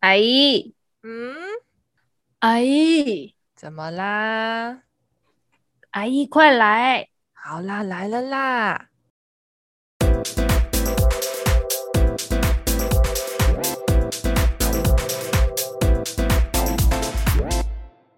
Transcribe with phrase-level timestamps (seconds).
[0.00, 1.34] 阿姨，嗯，
[2.38, 4.80] 阿姨，怎么啦？
[5.90, 7.10] 阿姨，快来！
[7.34, 8.88] 好啦，来了啦！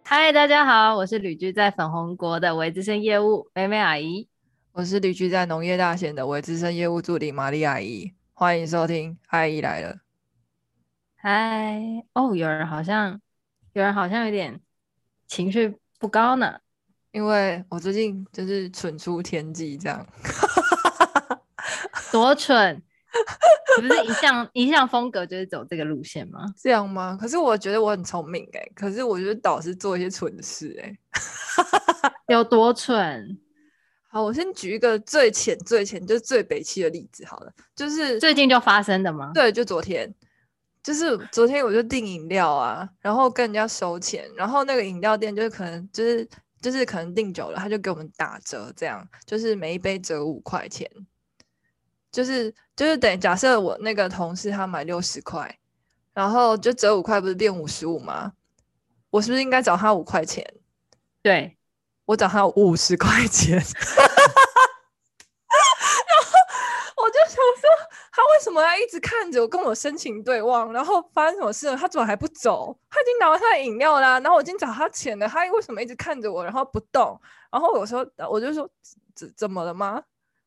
[0.04, 4.28] 嗨，大家好，我是旅居在粉红国的维资深业务美美阿姨，
[4.70, 9.98] 我是旅居在农业大县的维资深业务助理玛丽阿姨，欢迎收听阿姨来了。
[11.24, 11.80] 嗨，
[12.14, 13.20] 哦，有人好像，
[13.74, 14.60] 有人好像有点
[15.28, 16.58] 情绪不高呢，
[17.12, 20.04] 因为我最近就是蠢出天际，这样，
[22.10, 22.82] 多蠢，
[23.80, 26.44] 不是一向一向风格就是走这个路线吗？
[26.60, 27.16] 这样吗？
[27.20, 33.38] 可是我觉得我很聪明哎、欸，可是我觉得导师做一些蠢事哎、欸， 有多蠢？
[34.10, 39.30] 好，我先举一个最浅最浅就是最北期的例子好了，就是最近就发生的吗？
[39.32, 40.12] 对，就昨天。
[40.82, 46.28] 就是昨天我就订饮料啊，然后跟人家收钱，然后那个饮料店就是可能就是
[46.60, 50.90] 就是可能订久了，他就给我们打折，这样就是每一杯折五块钱，
[52.10, 55.58] 就是就是等于假设我那个同事他买六十块，
[56.12, 58.32] 然后就折五块，不是变五十五吗？
[59.10, 60.44] 我是不是应该找他五块钱？
[61.22, 61.56] 对，
[62.06, 63.62] 我找他五十块钱。
[66.94, 67.68] 我就想说，
[68.11, 70.72] 他为什么要一直看着我，跟我深情对望？
[70.72, 71.76] 然后发生什么事了？
[71.76, 72.76] 他怎么还不走？
[72.90, 77.20] 他已经拿完他的饮料啦，然后我已经找他钱了，他为什么一直看着我，然后不动？
[77.50, 78.68] 然后有时候我就说，
[79.14, 80.02] 怎怎么了吗？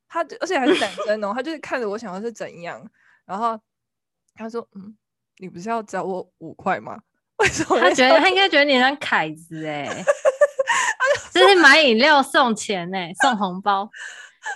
[0.08, 2.84] 他而且还是男生哦， 他就是看着我，想要是怎样？
[3.26, 3.60] 然后
[4.36, 4.96] 他说，嗯，
[5.38, 7.00] 你不是要找我五块吗？
[7.38, 7.80] 为什么？
[7.80, 10.04] 他觉得他应该觉得你像凯子哎，
[11.34, 13.90] 这是买饮料送钱哎，送红包，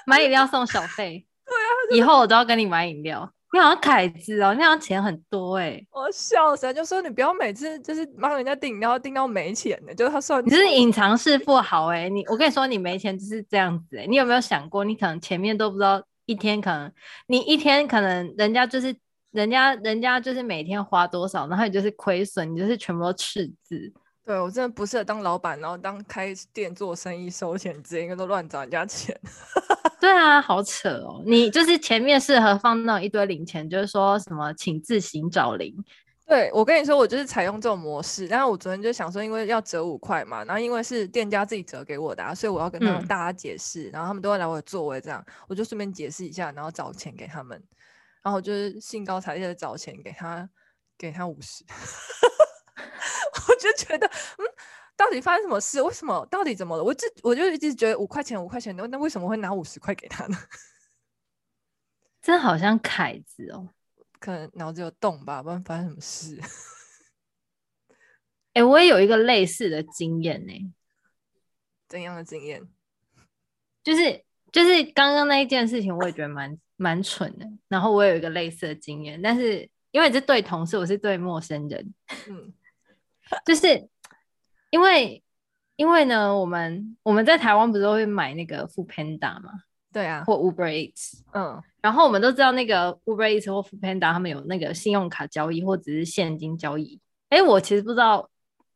[0.05, 1.25] 买饮料送小费。
[1.95, 3.31] 以后我都要跟你买饮料。
[3.51, 5.87] 你好像凯子哦，那样钱很多哎、欸。
[5.91, 12.09] 我笑死了，就说你不要每次就是帮人家订饮料订到没钱的，就是他算你是隐藏式富豪哎、欸。
[12.11, 14.07] 你我跟你说，你没钱就是这样子哎、欸。
[14.07, 16.91] 你有没有想过，你可能前面都不知道，一天可能
[17.25, 18.95] 你一天可能人家就是
[19.31, 23.91] 人家人家就是每天花多少，然后你就是亏损，你就是全部都赤字。
[24.29, 29.19] 对，我真的不适合当老板，然后当开店做生意收钱，直接应该都乱找人家钱。
[29.99, 31.23] 对啊，好扯哦！
[31.25, 35.75] 你就是前面适合放那种一堆零钱，就是说什么请自行找零。
[36.27, 38.27] 对，我跟你说，我就是采用这种模式。
[38.27, 47.59] 然后我昨天就想说，因为要折五块嘛，然后因为是店家自己折给我的啊，所以我要跟他们大家解释，嗯、然后他们都会来我的座位这样，我就顺便解释一下，然后找钱给他们。
[48.21, 50.47] 然后就是兴高采烈的找钱给他，
[50.99, 51.65] 给他五十。
[53.47, 54.45] 我就觉得，嗯，
[54.95, 55.81] 到底发生什么事？
[55.81, 56.25] 为什么？
[56.29, 56.83] 到底怎么了？
[56.83, 60.37] 我就我就一直觉得五块钱，五块钱，那为什么会拿五十块给他呢？
[62.21, 63.69] 真好像凯子哦，
[64.19, 66.39] 可能脑子有洞吧，不然发生什么事？
[68.53, 70.73] 哎、欸，我也有一个类似的经验呢、欸。
[71.87, 72.67] 怎样的经验？
[73.83, 77.47] 就是就是刚刚那一件事情，我也觉得蛮蛮蠢的。
[77.67, 81.93] 然后我有一个类似的经验，但是因为是对同事，我是对陌生人，
[82.27, 82.53] 嗯。
[83.45, 83.87] 就是
[84.69, 85.23] 因为，
[85.75, 89.51] 因为呢，我们我们在台湾不是都会买那个 Foodpanda 吗？
[89.91, 91.21] 对啊，或 Uber Eats。
[91.33, 97.01] 嗯，然后我们都知道那个 Uber Eats 或 Foodpanda 他们有那个信用卡交易或者是现金交易。
[97.29, 98.29] 哎，我其实不知道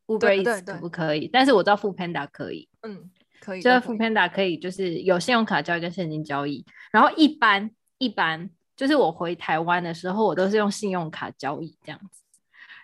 [0.08, 2.68] Uber Eats 可不可以，但是我知道 Foodpanda 可以。
[2.82, 3.62] 嗯，可以。
[3.62, 6.66] 就是 Foodpanda 可以，就是有信用卡交易跟现金交易。
[6.92, 7.70] 然后一般
[8.00, 12.23] 一般就是我回台湾的时候，我都是用信用卡交易这样子。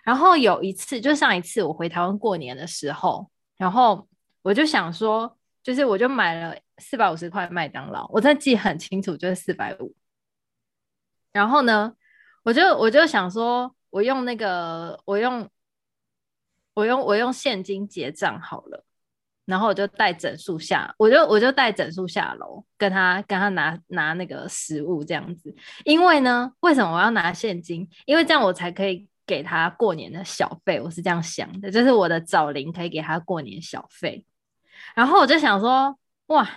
[0.02, 4.08] 然后有一次，就上一次我回台湾过年的时候，然后
[4.40, 9.94] 我就想说，就是我就买了四百五十块麦当劳，我真的记很清楚，就是四百五。
[11.32, 11.94] 然后呢，
[12.42, 15.46] 我就我就想说，我用那个，我用
[16.72, 18.82] 我用我用现金结账好了，
[19.44, 25.54] 然后我就带整数下，我就我就带整数下楼，跟他跟他拿拿那个食物这样子。
[25.84, 27.86] 因为呢，为什么我要拿现金？
[28.06, 29.06] 因为这样我才可以。
[29.30, 34.26] 给他过年的小费，我是这样想的，就是我的找零可以给他过年小费。
[34.96, 35.96] 然后我就想说，
[36.26, 36.48] 哇，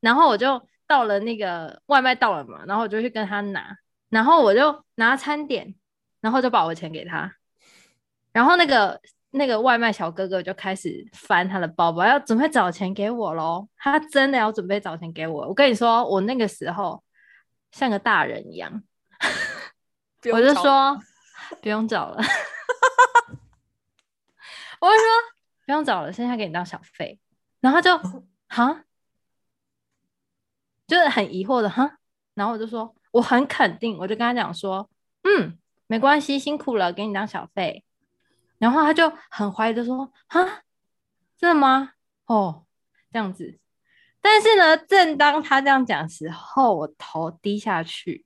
[0.00, 3.76] 然后我就到了那个外卖到了嘛，然后我就去跟他拿，
[4.08, 5.74] 然后我就拿餐点，
[6.22, 7.30] 然后就把我的钱给他。
[8.32, 8.98] 然后那个
[9.32, 13.68] 那个外卖小哥哥就开始翻他的包包，要准备找钱给我喽。
[13.76, 15.46] 他真的要准备找钱给我。
[15.48, 17.04] 我跟你说，我那个时候
[17.72, 18.82] 像个大人一样，
[20.32, 20.98] 我就说。
[21.62, 22.16] 不用找了，
[24.80, 25.08] 我就说
[25.64, 27.18] 不用找了，剩下给你当小费。
[27.60, 27.96] 然后就
[28.48, 28.84] 哈，
[30.86, 31.98] 就是很疑惑的哈。
[32.34, 34.90] 然后我就说我很肯定，我就跟他讲说，
[35.24, 37.84] 嗯，没关系，辛苦了，给你当小费。
[38.58, 40.62] 然后他就很怀疑的说：“哈，
[41.38, 41.92] 真的吗？
[42.26, 42.66] 哦，
[43.10, 43.58] 这样子。”
[44.20, 48.25] 但是呢，正当他这样讲时候，我头低下去，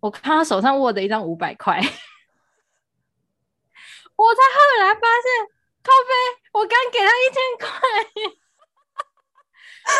[0.00, 1.78] 我看他手上握着一张五百块，
[4.16, 5.46] 我才后来发现，
[5.82, 6.12] 靠北，
[6.52, 7.68] 我刚给他一千块，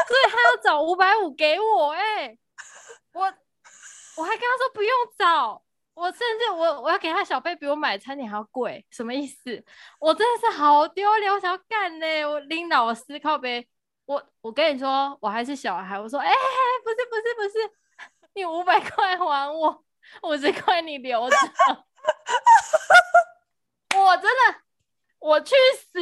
[0.06, 2.37] 所以他要找五百五给我，哎，
[3.12, 3.23] 我
[4.17, 5.62] 我还跟他说不用找，
[5.94, 9.64] 我甚至我我要给他小费，比我买餐点还要贵，什么意思？
[9.99, 13.69] 我真的是好丢脸，我想要干呢，我领导师靠北。
[14.06, 15.96] 我我跟你说，我还是小孩。
[15.96, 16.35] 我说，哎、欸，
[16.82, 17.70] 不是不是不是，
[18.35, 19.85] 你五百块还我，
[20.23, 21.37] 五十块你留着。
[23.97, 24.61] 我真的，
[25.19, 26.01] 我去死！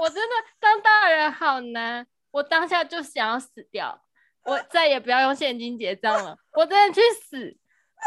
[0.00, 2.06] 我真的当大人好难。
[2.30, 4.02] 我当下就想要死掉，
[4.44, 6.38] 我再也不要用现金结账了。
[6.52, 7.56] 我真的去死！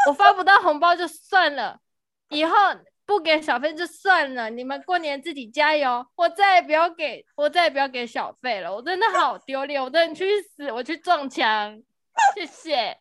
[0.08, 1.80] 我发不到红包就算了，
[2.28, 2.56] 以后。
[3.08, 6.06] 不给小费就算了，你们过年自己加油。
[6.14, 8.70] 我再也不要给，我再也不要给小费了。
[8.70, 11.82] 我真的好丢脸，我真的去死，我去撞墙。
[12.34, 12.98] 谢谢，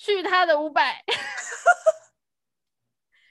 [0.00, 1.04] 去他的五百。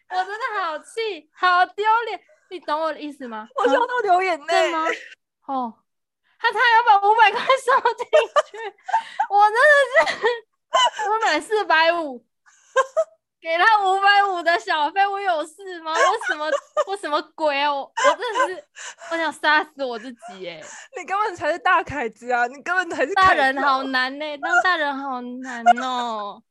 [0.10, 2.22] 我真的好气，好丢脸，
[2.52, 3.48] 你懂我的意思吗？
[3.56, 4.86] 我笑到流眼泪吗？
[5.48, 5.74] 哦，
[6.40, 8.58] 他他要把五百块 收进去，
[9.30, 9.56] 我真
[10.06, 12.24] 的是，我买四百五。
[13.42, 15.94] 给他五百五的小费，我有事吗？
[15.94, 16.46] 我什么
[16.88, 17.74] 我什么鬼啊？
[17.74, 18.68] 我我真的是，
[19.12, 20.62] 我想杀死我自己哎！
[20.98, 22.46] 你根本才是大凯子啊！
[22.48, 26.44] 你根本才是大人，好难呢，当大人好难哦，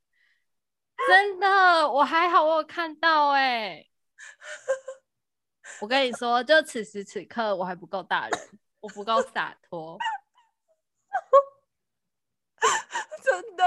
[1.06, 1.90] 真的。
[1.90, 3.84] 我还好，我有看到哎。
[5.80, 9.96] 我跟你说，就此时此刻，我还不够大人，我不够洒脱，
[13.22, 13.64] 真的。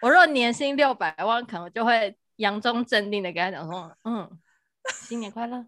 [0.00, 4.40] 我若年薪六百万，可能就会佯装镇定的跟他讲说：“嗯，
[4.94, 5.58] 新年快乐。”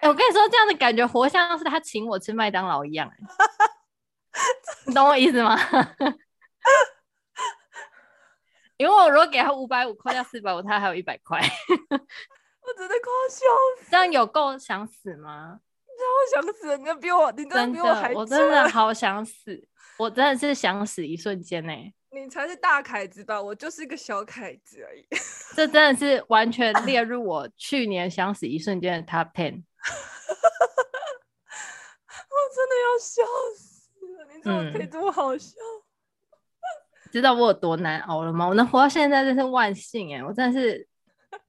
[0.00, 3.12] 哎、欸，我跟你说，这样的感觉活像是他请我吃麦当劳一样，
[4.86, 5.58] 你懂我意思吗？
[8.78, 11.40] 因为我如果给他五百五，扣掉四百五，他还有一百块。
[11.40, 11.46] 我
[12.74, 13.44] 真的快笑
[13.82, 13.90] 死！
[13.90, 15.60] 这样有够想死吗？
[15.86, 19.66] 你知道我想死，你真比我，你真的比我还，我真的好想死。
[19.98, 21.92] 我真的是想死一瞬间呢、欸！
[22.10, 23.42] 你才是大凯子吧？
[23.42, 25.04] 我就是一个小凯子而已。
[25.56, 29.64] 这真的是完全列入我去年想死一瞬间的 top ten。
[32.30, 33.24] 我真的要笑
[33.56, 33.88] 死
[34.18, 34.20] 了！
[34.32, 35.56] 你怎么可以这么好笑？
[35.56, 35.82] 嗯、
[37.10, 38.46] 知道我有多难熬了吗？
[38.46, 40.22] 我能活到现在真是万幸哎！
[40.22, 40.86] 我真的是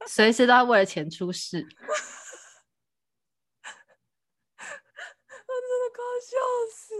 [0.07, 1.57] 随时都要为了钱出事。
[5.50, 6.38] 我真的快笑
[6.71, 6.94] 死！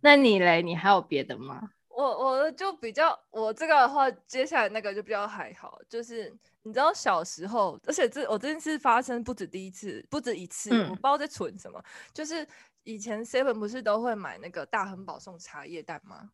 [0.00, 0.62] 那你嘞？
[0.62, 1.70] 你还有别的吗？
[1.88, 5.78] 我我就比较，我这个的话，接下来那个就比较还好。
[5.88, 6.32] 就是
[6.62, 11.82] 你知道小时候，而且这我这件事发生不止第一次，不止一次，嗯、我不知道在存什么。
[12.12, 12.46] 就是
[12.82, 16.30] 以前 Seven 不是都会买那个大亨堡送茶叶蛋吗？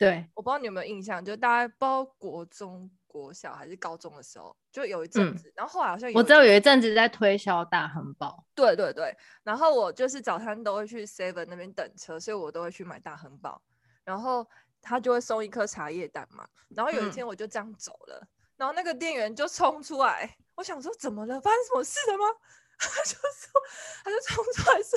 [0.00, 2.90] 对，我不知道你有没有印象，就大概不知道国中。
[3.12, 9.12] 国小还是高中的时候，就有一阵子，嗯、然后后来好像我知道有一阵子在推销大亨堡，对对对，
[9.42, 13.60] 然后我就是早餐都会去 Seven 那边等车，所以我都会去买大亨堡，
[14.04, 14.48] 然后
[14.80, 22.24] 他就会送一颗茶叶蛋嘛，然后有一天我就这样走了，嗯、然后那个店员就冲出来，我想说怎么了，发生什么事了吗？
[22.78, 23.60] 他就说，
[24.04, 24.96] 他就冲出来说，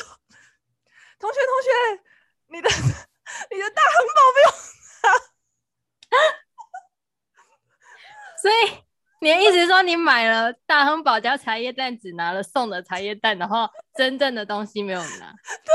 [1.17, 2.03] 同学同学，
[2.49, 2.69] 你的
[3.49, 4.82] 你的大亨堡没有拿。
[8.41, 8.55] 所以
[9.21, 15.33] 你的意思是说，你买了大亨堡加茶叶蛋，只拿了送的茶叶蛋，然后真正的东西没有拿？
[15.63, 15.73] 对。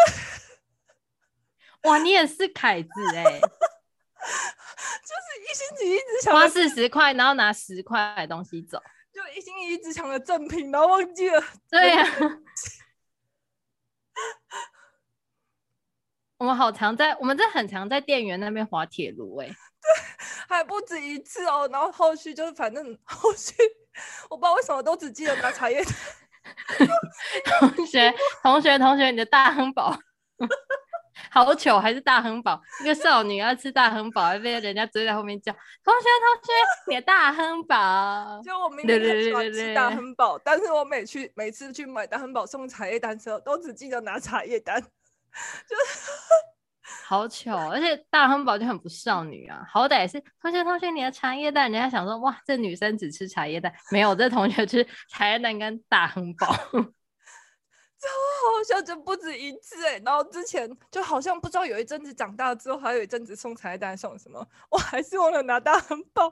[1.91, 3.41] 哇，你也是凯子哎、欸！
[3.41, 3.53] 就是
[5.41, 8.83] 一心一意只想花四十块，然后拿十块的东西走，
[9.13, 11.43] 就一心一意只抢了赠品，然后忘记了。
[11.71, 12.09] 对呀、啊。
[16.39, 19.47] 我们好常在，我们这很常在店员那边滑铁卢哎。
[19.47, 19.55] 对。
[20.49, 23.55] 还不止一次哦，然后后续就是反正后续
[24.31, 25.83] 我不知道为什么都只记得拿茶叶。
[27.61, 29.99] 同学同学同学，你的大亨堡
[31.31, 32.61] 好糗还是大亨堡？
[32.83, 36.53] 一个少女要吃大亨堡，还被人家追在后面叫同学同学，
[36.87, 38.41] 你的大亨堡。
[38.45, 44.83] 就我明明很喜欢吃大亨堡，但是我每去每次去买大亨堡送茶叶蛋的时候，都只记得拿茶叶蛋，
[45.69, 46.11] 就是。
[47.05, 49.65] 好巧，而且大亨堡就很不少女啊！
[49.67, 56.61] 好歹是同学同学，你的茶叶蛋，人家想说哇，这女生只吃茶叶蛋，没有这同学吃茶叶蛋跟大亨堡， 超好
[58.69, 59.99] 笑，就不止一次哎！
[60.05, 66.31] 然后之前就好像不知道有一阵子长大之后，还有一阵子送茶叶蛋送什么，我还是忘了拿大亨堡。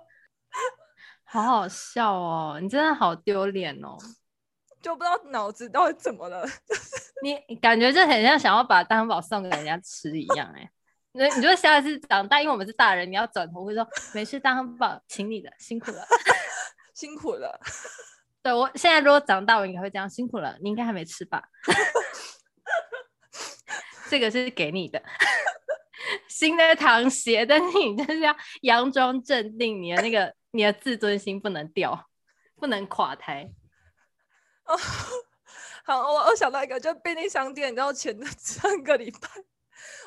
[1.25, 2.59] 好好笑哦！
[2.61, 3.97] 你真的好丢脸哦，
[4.87, 6.47] 就不知道脑子到底怎么了。
[7.21, 10.71] 你感觉就很像想要把大亨堡送给人家吃一样哎、欸。
[11.11, 16.07] 那你就下次长大，因为我们是大人，你要转头会说没事，大汉堡请你的，辛苦了，
[16.95, 17.59] 辛苦了。
[18.45, 21.43] 对，我现在如果长大，我应该会这样，辛苦了，你应该还没吃吧？
[24.09, 25.03] 这个是给你的。
[26.29, 32.09] 新的糖鞋，但是你就是要佯装镇定，你的那个你的自尊心不能掉，
[32.55, 33.51] 不能垮台。
[34.67, 34.77] 哦，
[35.85, 39.29] 好，我我想到一个，就便利商店，你知道前 上个礼拜，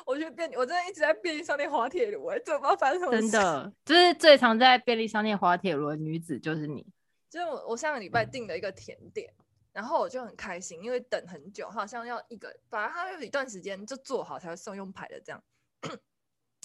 [0.04, 3.12] 我去便，我真的一直在便利商店滑铁卢，哎，怎么发生什么？
[3.12, 6.86] 真 的，就是最常在便利商店滑铁卢的女子就是你。
[7.28, 9.32] 就是我，我上个礼拜订了一个甜点，
[9.72, 15.42] 然后我就很开心，因为等很久，好像要一个，反正它有一段时间就做好才会送用牌的这样。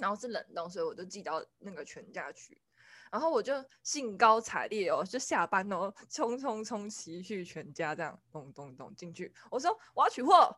[0.02, 2.60] 然后是冷冻，所以我就寄到那个全家去。
[3.16, 9.34] 然后我就兴高采烈哦，就下班哦，匆匆匆骑去全家，这样咚咚咚进去。
[9.50, 10.54] 我说我要取货，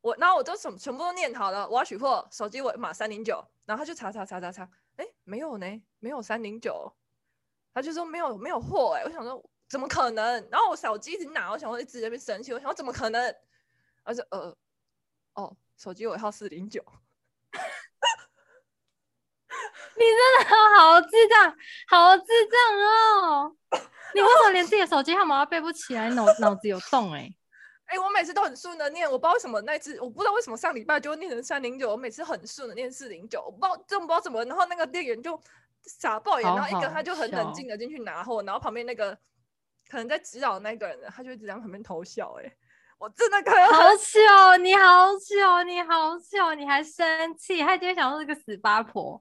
[0.00, 3.40] 我然后我都什全部都念好了，我要取货，手机尾码三零九。
[3.64, 6.92] 然后他就查查查查查，哎，没有呢，没有三零九。
[7.72, 10.48] 他就说没有没有货哎，我想说怎么可能？
[10.50, 13.32] 然后我手机一直拿，我想说一直在那边生气，我想怎么可能？
[14.02, 14.52] 而且呃，
[15.34, 16.84] 哦，手机尾号四零九。
[20.02, 21.56] 你真的好智障，
[21.86, 23.56] 好智障哦！
[24.14, 26.10] 你为什么连自己的手机号码都背不起来？
[26.10, 27.36] 脑脑子有洞哎、欸！
[27.86, 35.40] 哎、欸，我每次都很顺的念，我不知道为什么那次，我不知道为什么上礼拜就会念成三零九，我每次很顺的念四零九，我不知道真不知道怎么，然后那个店员就
[35.84, 39.16] 傻爆眼，然后一个他就很冷静的进去拿货，然后旁边那个
[39.88, 42.56] 可能在指导的那个人，他就一直在旁边偷笑、欸，哎。
[43.02, 49.20] 我真的可以好糗，你好糗，你好糗，你还生气，还今天想说是个死八婆。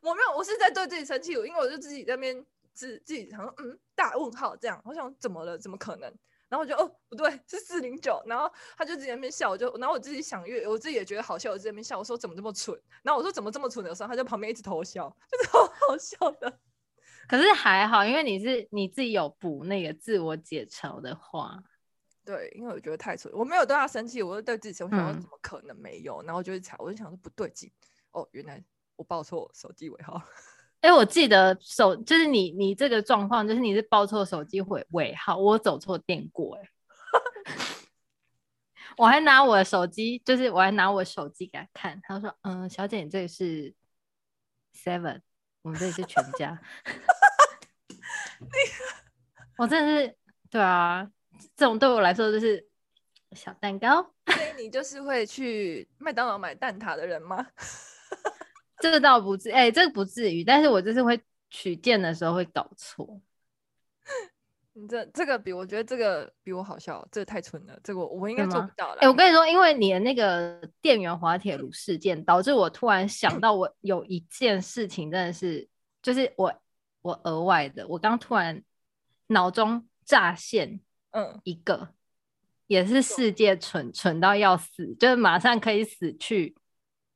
[0.00, 5.58] 我没有，我是在对自己生气，因为我就自己在那边自自己想说，嗯，大问号这样，我想怎么了？
[5.58, 6.08] 怎么可能？
[6.48, 12.80] 然后我就哦不对，是四零九，然后他就自己在那边笑，我就然后我自己想越，我自己也觉得好笑，我在那边笑，我说怎么这么蠢？
[13.02, 16.60] 然后我说怎么这么蠢的时候，他就旁边一直偷笑， 就超好笑的。
[17.26, 21.58] 可是还好，因为你是你自己有补那个自我解嘲的话。
[22.26, 26.20] 对，因为我觉得太蠢，我没有对他生气，我就对自己，我想说怎么可能没有？
[26.24, 27.70] 嗯、然后我就查，我就想说不对劲，
[28.10, 28.60] 哦，原来
[28.96, 30.20] 我报错手机尾号。
[30.82, 36.68] 哎，我记得手就是你，你这个状况就是你是报错手机尾尾号，我走错店过，哎，
[38.98, 43.72] 我还拿我的手机，就是我还拿我的手机给他看，他说，嗯，小姐，你这里是
[44.74, 45.20] Seven，
[45.62, 46.60] 我们这里是全家。
[49.58, 50.16] 我真的是，
[50.50, 51.10] 对啊。
[51.56, 52.66] 这种对我来说就是
[53.32, 57.46] 小蛋糕，所以你就是会去麦当劳买蛋挞的人吗？
[58.80, 63.20] 这个倒不至，哎、欸，这个不至于，但是我就是会取件的时候会搞错。
[64.74, 68.96] 你这这个比我觉得这个比我好笑，这个太蠢了，这个我，我应该做不到了。
[68.96, 75.66] 哎、欸，我跟你说，因为你的那个店员滑铁卢事件，导致我突然想到，我有一件事情真的是，
[76.02, 76.54] 就是我
[77.00, 78.62] 我额外的，我刚突然
[79.28, 80.80] 脑中乍现。
[81.16, 81.94] 嗯，一个
[82.66, 86.54] 也是世界蠢蠢到要死，就是马上可以死去，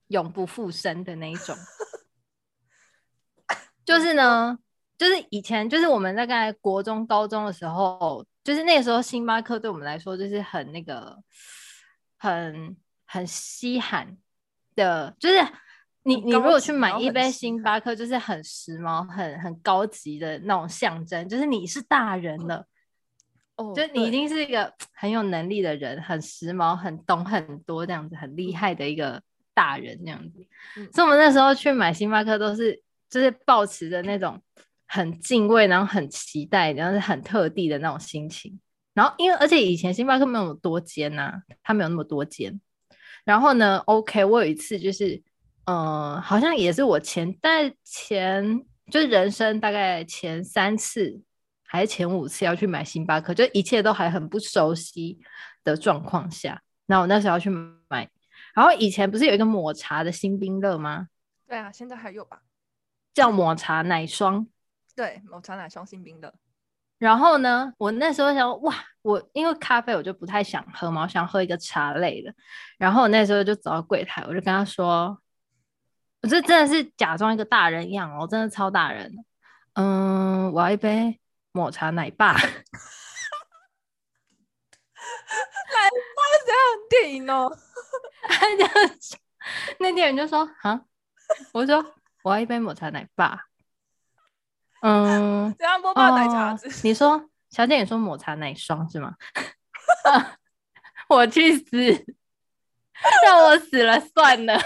[0.06, 1.54] 永不复生的那一种。
[3.84, 4.58] 就是呢，
[4.96, 11.18] 就是以前就是我们大概国中、高中的时候，就是那个时候星巴克对我们来说就是很那个
[12.16, 14.16] 很很稀罕
[14.74, 15.46] 的，就是
[16.04, 22.66] 你你如果去买一杯星巴克，就是很时髦、很很高级的那种象征，就是你是大人了。
[23.74, 29.22] 就你已经是一个很有能力的人，很时髦，很懂很多这样子，很厉害的一个
[29.54, 30.46] 大人这样子。
[30.76, 34.40] 嗯、所以，我们那时候去买星巴克都是就是抱持着那种
[34.86, 38.58] 很敬畏，然后很期待，然后是很特地的那种心情。
[38.94, 42.60] 然后，因为而且以前星巴克没有多间呐、啊，它没有那么多间。
[43.24, 45.22] 然后呢，OK，我有一次就是，
[45.64, 51.20] 嗯、呃，好像也是我前在前就是人生大概前三次。
[51.72, 55.20] 还是前五次要去买星巴克，就一切都还很不熟悉
[55.62, 57.48] 的状况下，那我那时候要去
[57.88, 58.10] 买。
[58.52, 61.06] 然后以前不是有一个抹茶的新冰乐吗？
[61.46, 62.40] 对啊，现在还有吧？
[63.14, 64.48] 叫抹茶奶霜。
[64.96, 66.34] 对，抹茶奶霜新冰乐。
[66.98, 72.34] 然后呢，我那时候想，哇，我因为咖啡我就不太想喝嘛，我想喝一个茶类的。
[72.78, 75.16] 然后我那时候就走到柜台，我就跟他说，
[76.22, 79.14] 我这真的是假装一个大人一样哦，真的超大人。
[79.74, 81.19] 嗯，我要一杯。
[81.52, 82.48] 抹茶奶爸， 奶爸
[86.32, 87.56] 是怎样电影哦？
[89.80, 90.82] 那店员就说：“啊，
[91.52, 93.46] 我说我要一杯抹茶奶爸。”
[94.82, 99.16] 嗯，这样波霸奶茶你说，小姐，你说抹茶奶霜是吗？
[101.08, 102.06] 我去死，
[103.26, 104.58] 让我死了算了。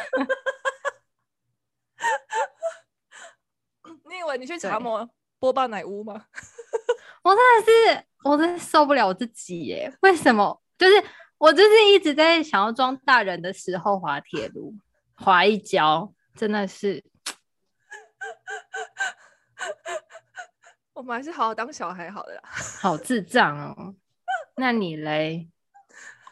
[4.08, 6.26] 你以为你去茶魔波霸奶屋吗？
[7.22, 9.92] 我真的是，我真的受不了我自己耶！
[10.00, 10.62] 为什么？
[10.76, 11.04] 就是
[11.38, 14.74] 我就是一直在想要装大人的时候滑铁卢，
[15.14, 17.04] 滑一跤，真的是。
[20.92, 22.42] 我们还是好好当小孩好了啦。
[22.80, 23.94] 好智障哦！
[24.56, 25.50] 那你嘞？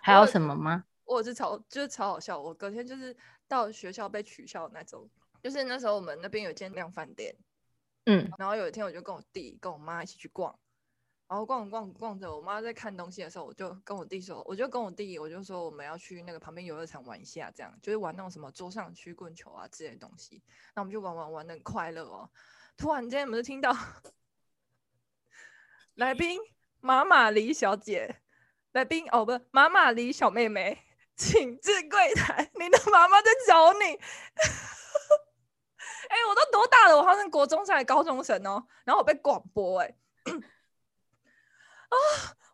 [0.02, 0.84] 还有什么吗？
[1.04, 2.40] 我，我是超就是超好笑。
[2.40, 3.16] 我隔天就是
[3.48, 5.08] 到学校被取笑的那种。
[5.42, 7.34] 就是那时候我们那边有间量饭店，
[8.04, 10.58] 嗯，然后有一天我就跟我弟跟我妈一起去逛，
[11.28, 20.42] 然后逛逛逛着，我妈在看东西的时候，我就跟我弟说，我就跟我弟我就说我们要去那个旁边游乐场玩一下，这样就是玩那种什么桌上曲棍球啊之类的东西。
[20.74, 22.28] 那我们就玩玩玩的很快乐哦。
[22.76, 23.76] 突然间，我们就听到
[25.94, 26.40] 来宾
[26.80, 28.16] 马马黎小姐，
[28.72, 30.82] 来宾哦不，马马黎小妹妹，
[31.14, 34.00] 请至柜台，你的妈妈在找你。
[36.12, 36.96] 哎、我都多大了？
[36.98, 38.62] 我好像国中生、高中生哦。
[38.84, 39.94] 然后我被广播、哎，
[41.88, 41.96] 啊，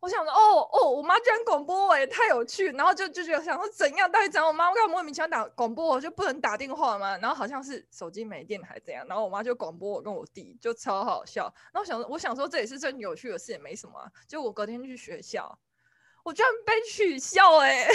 [0.00, 2.71] 我想说，哦哦，我妈居然广播，哎，太有趣。
[2.71, 4.09] 然后就就觉得想说怎样？
[4.12, 4.47] 到底怎样？
[4.47, 7.19] 我妈干嘛莫名其妙打广播，我就不能打电话吗？
[7.19, 9.05] 然后好像是手机没电还是怎样？
[9.09, 11.53] 然后我妈就广播我跟我弟，就超好笑。
[11.73, 15.59] 然后我想，我想说这也是真有趣的事，也没什么、就我隔天去学校，
[16.23, 17.87] 我居然被取笑、哎，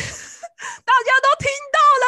[0.83, 2.05] 大家都听到了、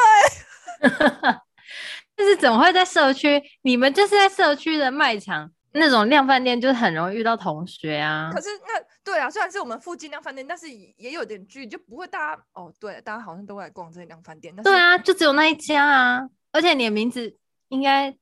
[1.32, 1.42] 哎。
[2.16, 3.42] 就是怎么会在社区？
[3.62, 8.32] 你们就是在社区的卖场那种量饭店，就是很容易遇到同学啊。
[8.34, 12.74] 可是那对啊，虽然是我们附近量饭店，但是也有点距离，就不会大家哦。
[12.80, 14.56] 对，大家好像都会来逛这些量饭店。
[14.58, 16.30] 对啊，就只有那一家啊。
[16.52, 18.16] 而且你的名字应该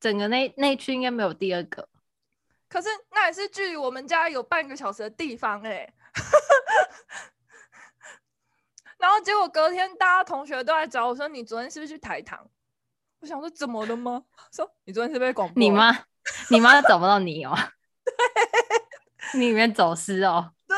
[0.00, 1.88] 整个那那区应该没有第二个。
[2.68, 5.94] 可是那也是距离我们家有半个小时的地方哎、欸。
[8.98, 12.50] 然后结果隔天大家同学都来找我说：“你昨天是不是去台糖？”
[13.26, 14.22] 我想说怎么了吗？
[14.52, 15.54] 说你昨天是被广播？
[15.60, 15.90] 你妈，
[16.48, 17.52] 你妈找不到你哦。
[18.04, 18.14] 对，
[19.40, 20.52] 你里面走失哦。
[20.68, 20.76] 对。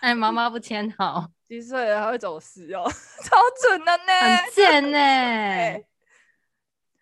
[0.00, 1.28] 哎，妈妈不签好。
[1.46, 2.84] 几岁了还会走失哦？
[3.22, 4.36] 超准的呢。
[4.38, 5.84] 很贱呢。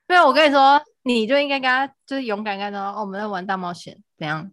[0.08, 4.50] 对，我跟你说，你就应该跟他就是勇敢跟他说，哦，我们在玩大冒险，怎样？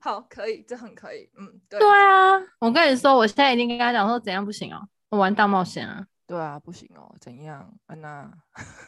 [0.00, 1.30] 好，可以，这很可以。
[1.38, 1.78] 嗯，对。
[1.78, 4.88] 对啊，我跟你说，我现在一定跟他讲说，怎样不行哦？
[5.10, 6.06] 我玩大冒险啊。
[6.32, 7.70] 对啊，不行哦，怎样？
[7.84, 8.26] 安娜，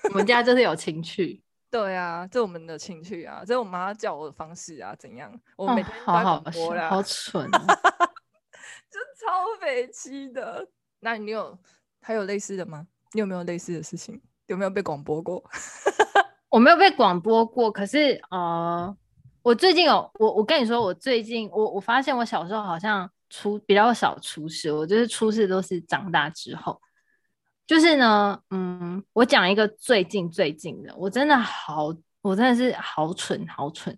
[0.05, 1.43] 我们家就是有情趣。
[1.71, 5.31] 对啊，这我们的情趣啊，这我妈叫我的方式啊，怎样？
[5.55, 7.67] 我每天都在广播啦，好蠢，啊，
[8.89, 10.67] 就超匪气的。
[11.01, 11.59] 那你有
[12.01, 12.87] 还有类似的吗？
[13.13, 14.19] 你有没有类似的事情？
[14.47, 15.45] 有没有被广播过？
[16.49, 18.97] 我没有被广播过，可是呃，
[19.43, 26.81] 我最近有我，我跟你说，我最近我我发现我小时候好像出比较少出事，我就是出事都是长大之后。
[27.67, 33.97] 就是呢，嗯，我讲一个最近最近的，我真的好，我真的是好蠢好蠢。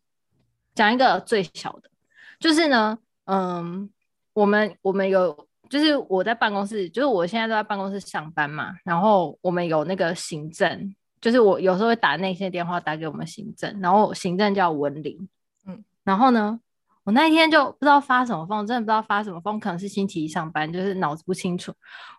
[0.74, 1.90] 讲一个最小的，
[2.38, 3.90] 就是呢，嗯，
[4.34, 15.28] 我们我们有，就是我在办公室，就是我现在都在办公室上班嘛，然后我们有那个行政，就是我有时候会打那些电话打给我们行政，然后行政叫文玲，
[15.66, 16.60] 嗯，然后呢，
[17.04, 21.72] 我那一天就不知道发什么疯，真的不知道发什么疯，可能是星期一上班，就是脑子不清楚，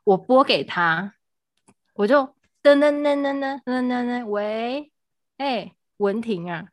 [0.04, 1.14] 我拨给他。
[1.98, 2.22] 我就
[2.62, 4.92] 噔噔噔噔噔噔噔噔，喂，
[5.38, 6.64] 哎、欸，文婷啊，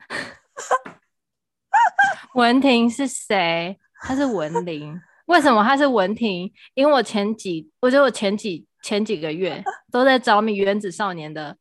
[2.34, 3.78] 文婷是谁？
[4.02, 5.00] 她是文玲。
[5.24, 6.52] 为什么她是文婷？
[6.74, 11.56] 因为我前几，我觉得我前几前几个月都在着迷原子少年的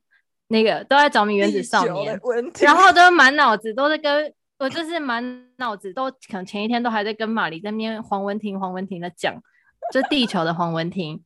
[0.47, 2.19] 那个，都在着迷原子少年，
[2.59, 5.23] 然后都满脑子都在跟我，就是满
[5.55, 9.41] 脑子都可能前一天都还在跟玛丽在那边黄文婷黄文婷的讲，
[9.91, 11.23] 就地球的黄文婷。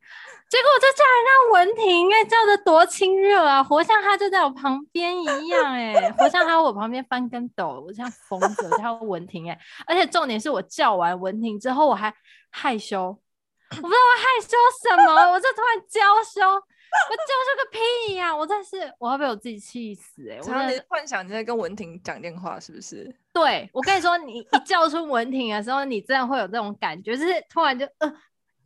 [0.49, 12.13] 结果我就叫人家文婷，哎，叫的多亲热啊，活像他就在我旁边一样，哎，活像他在我旁边翻跟斗，我像疯子，叫文婷，哎，而且重点是我叫完文婷之后，我还
[12.49, 23.13] 害羞，我不知道我害羞什么，我就突然娇羞，我娇羞个屁呀，我真是我要被我自己气死，哎，我常常幻想你在跟文婷讲电话，是不是？
[23.33, 28.13] 对，我跟你说，你一叫出文婷的时候，你真的会有这种感觉，就是突然就呃，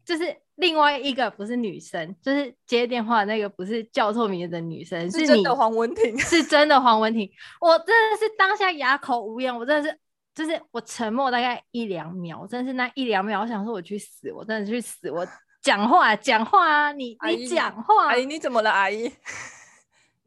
[0.06, 0.36] 就是。
[0.56, 7.28] 另外一个不是女生，就是接电话那个不是叫错名字的女生，是真的黄文婷，是真的黄文婷。
[7.60, 9.98] 我真的是当下哑口无言，我真的是
[10.36, 15.26] 就是我沉默大概一两秒，真的是那一两秒，我想说我去死，我真的去死，我
[15.64, 19.08] 讲话讲话啊，你你讲话，阿姨你怎么了，阿姨？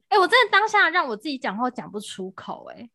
[0.09, 2.91] 哎、欸，我真的当下让我自己讲话讲不出口、欸，哎，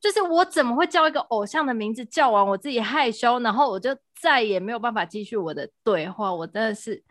[0.00, 2.04] 就是我怎么会叫一个偶像的名字？
[2.04, 6.32] 叫完我自己害羞，然后我就再也没有办法继续我的对话。
[6.32, 7.02] 我真的是，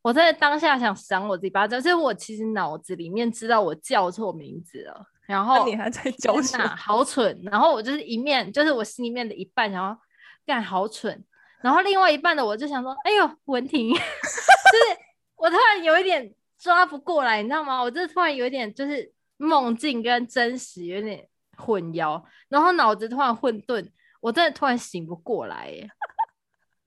[0.00, 1.78] 我在当下想赏我自己巴掌。
[1.78, 7.38] 就是我其实脑子里面知道我叫错名字了，然后你还在叫什好蠢。
[7.44, 10.00] 然后我就是一面，就是我心里面的一半然后
[10.46, 11.22] 干好蠢，
[11.60, 15.00] 然后另外一半的我就想说，哎呦，文婷， 就是
[15.36, 17.82] 我突然有一点抓不过来，你知道吗？
[17.82, 21.28] 我这突然有一点就是梦境跟真实有点。
[21.56, 23.90] 混淆，然后脑子突然混沌，
[24.20, 25.90] 我真的突然醒不过来耶，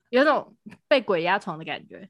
[0.10, 0.56] 有种
[0.88, 2.10] 被鬼压床的感觉，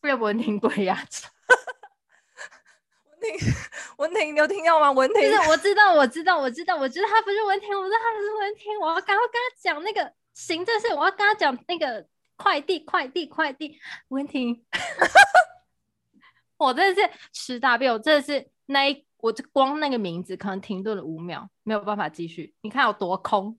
[0.00, 1.32] 被文婷鬼压床。
[3.18, 3.54] 文婷，
[3.96, 4.92] 文婷，你有听到吗？
[4.92, 14.64] 文婷，我知道，我知道，我知道，我知道他不是文婷，我知道他不是文婷，我要赶快跟他讲那个行政事，我要跟他讲那个快递，快递，快递，文婷，
[16.58, 19.07] 我真的是吃大便，我真的是那一。
[19.18, 22.54] 我就光那个名字，可能停顿了五秒，没有办法继续。
[22.62, 23.58] 你看有多空，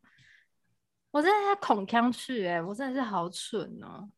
[1.11, 4.09] 我真的在恐腔去哎，我真的是好蠢哦。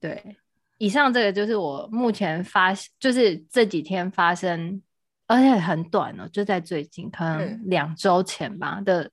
[0.00, 0.36] 对，
[0.78, 4.82] 以上这个就是我目前发，就是这几天发生，
[5.26, 9.10] 而且很短哦，就在最近，可能两周前吧的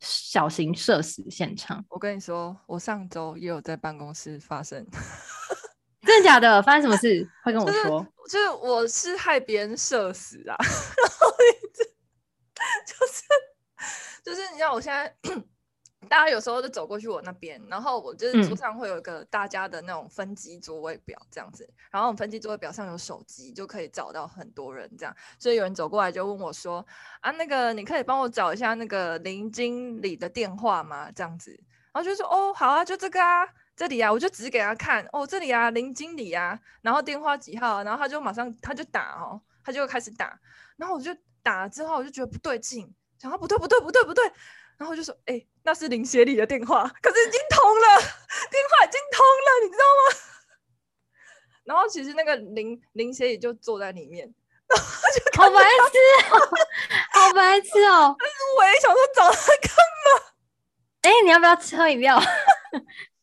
[0.00, 1.84] 小型社死现场。
[1.88, 4.86] 我跟你说，我上周也有在办公室发生。
[6.04, 6.62] 真的假的？
[6.62, 7.28] 发生什么事？
[7.42, 7.82] 快跟我说。
[8.26, 11.84] 就是，就是我是害别人社死啊，然后一直
[12.86, 13.22] 就是
[14.24, 15.14] 就是你知道，我现在
[16.08, 26.84] 大家有时候就走过去我那边，然后我就是桌上会有一个大家的那种分机座位表这样子，嗯、然后我们分机座位表上有手机，就可以找到很多人这样，所以有人走过来就问我说
[27.20, 31.50] ：“啊，那个你可以帮我找一下那个林经理的电话吗？”这样子，
[31.92, 40.38] 然后就说：“哦，好啊，就这个啊。”这里啊，我就指给他看哦，这里啊，林经理啊，然后电话几号，然后他就马上他就打哦，他就开始打，
[40.76, 44.24] 然后我就打了之后，我就觉得不对劲，想说不对不对不对不对，
[44.76, 47.98] 然后我就说，哎，那是林协理的电话，可是已经通了，
[48.50, 50.16] 电话已经通了，你知道吗？
[51.64, 54.32] 然后其实那个林林协理就坐在里面，
[54.68, 55.98] 然后就好白痴
[56.30, 56.38] 哦，
[57.12, 59.70] 好白痴哦，但是我也想说找他干
[60.04, 60.26] 嘛？
[61.02, 62.20] 哎，你要不要吃喝饮料？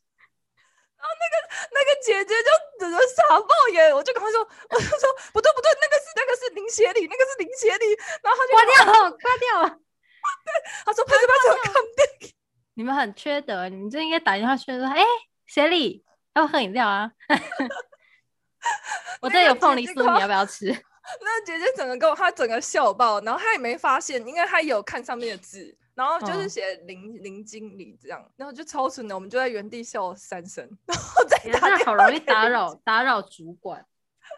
[1.21, 1.35] 那个
[1.71, 7.85] 那个姐姐就整个傻爆眼，我就跟她说，我就说不对不对，那个是那个是林协理，那个是林协理，
[8.23, 9.69] 然后他就挂掉了，挂掉了。
[9.69, 10.51] 对，
[10.85, 12.33] 他说拍着拍着看电影。
[12.73, 15.03] 你们很缺德，你们就应该打电话去说，哎，
[15.45, 16.03] 协理
[16.33, 17.11] 要不喝饮料啊？
[19.21, 20.75] 我这有凤梨酥，你要不要吃？
[21.21, 25.77] 那姐姐整个跟我，她整个笑爆，然后她也没发现，因为她有看上面的字。
[25.93, 31.85] 然后就是写林、哦、林经理这样，然后就超蠢的，我们就在原地笑三声，然后再打电话。
[31.85, 33.85] 好容易打扰打扰主管。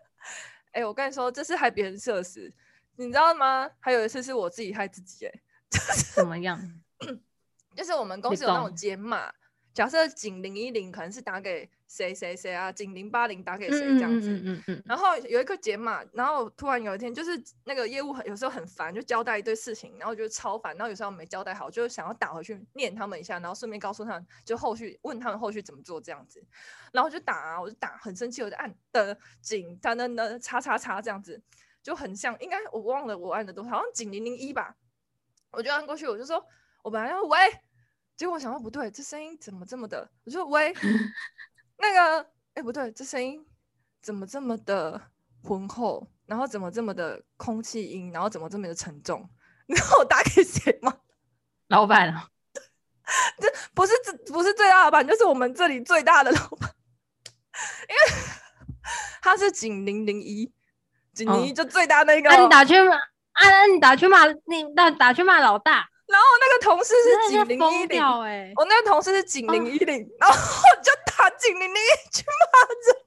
[0.74, 2.52] 哎、欸，我跟你说，这是害别人社死，
[2.96, 3.70] 你知道吗？
[3.80, 5.32] 还有一次是我自己害自己，哎，
[6.16, 6.60] 怎么样？
[7.78, 9.32] 就是我们公司有那种解码，
[9.74, 11.70] 假设警零一零可能是打给。
[11.86, 12.72] 谁谁谁啊？
[12.72, 14.32] 警零八零打给谁这样子？
[14.32, 26.44] 嗯嗯嗯嗯，然后有一个解码，然后突然有一天，就是那个业务很有时候很烦，就交代一堆事情，然后就超烦，然后有时候没交代好，就想要打回去念他们一下，然后顺便告诉他们，就后续问他们后续怎么做这样子，
[26.92, 31.40] 然后就打啊，我就打，很生气，我就按的警他的的叉叉叉这样子，
[31.84, 34.76] 就很像，应该我忘了我按的多少，好像警零零一吧，
[35.52, 36.44] 我就按过去，我就说，
[36.82, 37.38] 我本来要喂，
[38.24, 40.74] 结果我想到不对，这声音怎么这么的，我就说喂。
[41.78, 43.46] 那个，哎、欸，不对，这声音
[44.02, 45.02] 怎么这么的
[45.44, 46.10] 浑厚？
[46.26, 48.14] 然后怎么这么的空气音？
[48.14, 49.30] 然后怎么这么的沉重？
[49.68, 51.00] 然后我打给谁吗？
[51.68, 52.30] 老板啊？
[53.42, 56.74] 这不是这不是最大的老板，就是我们这里最大的老板，
[57.90, 58.24] 因为
[59.22, 60.50] 他是警零零一，
[61.14, 62.30] 警零一就最大那个。
[62.30, 65.90] 那、哦啊、你打去骂，啊，你打去骂，你那打去骂老大。
[66.14, 68.04] 然后那个同事是警零一零，
[68.56, 73.04] 我那个同事是警零一零，然后我就打警零零一去骂人，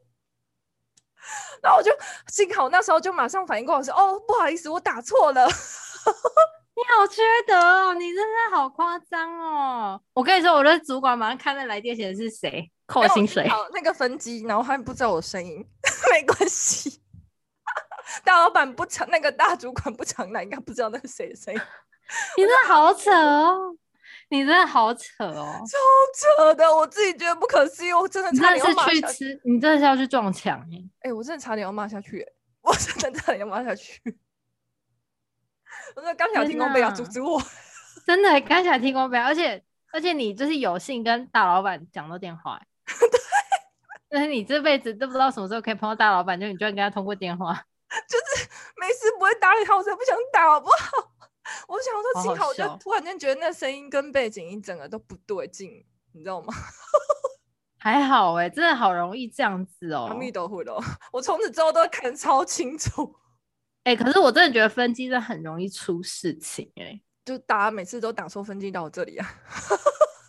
[1.62, 5.46] 然后我就幸好那时候就马上反应过来说，哦，不好意思，我打错了。
[6.76, 10.00] 你好缺德哦，你真的好夸张哦！
[10.12, 13.48] 我跟你说，我的主管马上看那来电写的是谁，扣薪水。
[13.48, 15.64] 好，那个分机，然后他不知道我声音，
[16.12, 17.00] 没关系。
[18.24, 21.60] 大老板不常，那个大主管不常来，应该不知道那是谁的声音。
[22.36, 23.76] 你真的好扯哦！
[24.28, 26.76] 你真的好扯哦，超扯的！
[26.76, 29.00] 我自己觉得不可思议，我真的差点要骂下去。
[29.12, 30.76] 吃，你真的是要去撞墙哎！
[31.02, 32.26] 哎、欸，我真的差点要骂下去，
[32.62, 34.00] 我真的差点要骂下去。
[35.94, 37.40] 我真的刚想听公杯要阻止我，
[38.04, 43.20] 真的刚想听公杯，而且而且你就是有幸跟大老板讲到电话， 对，
[44.08, 47.54] 但是你这辈子都不知道什么时候可以碰到大老板，就你居然跟他通过电话，
[48.08, 48.48] 就是
[48.80, 51.05] 没事不会打理他，我才不想打好不好？
[51.68, 56.55] 我想说幸好，我就突然间觉得那声音跟背景音整个都不对劲，你知道吗？
[57.79, 60.07] 还好哎、欸，真的好容易这样子哦、喔。
[60.07, 60.76] 阿弥陀佛的，
[61.12, 63.14] 我从此之后都看超清楚。
[63.85, 69.29] 哎、欸，可是我真的觉得分机真的很容易出事情哎、欸，就大家每次都打错分机到我这里啊。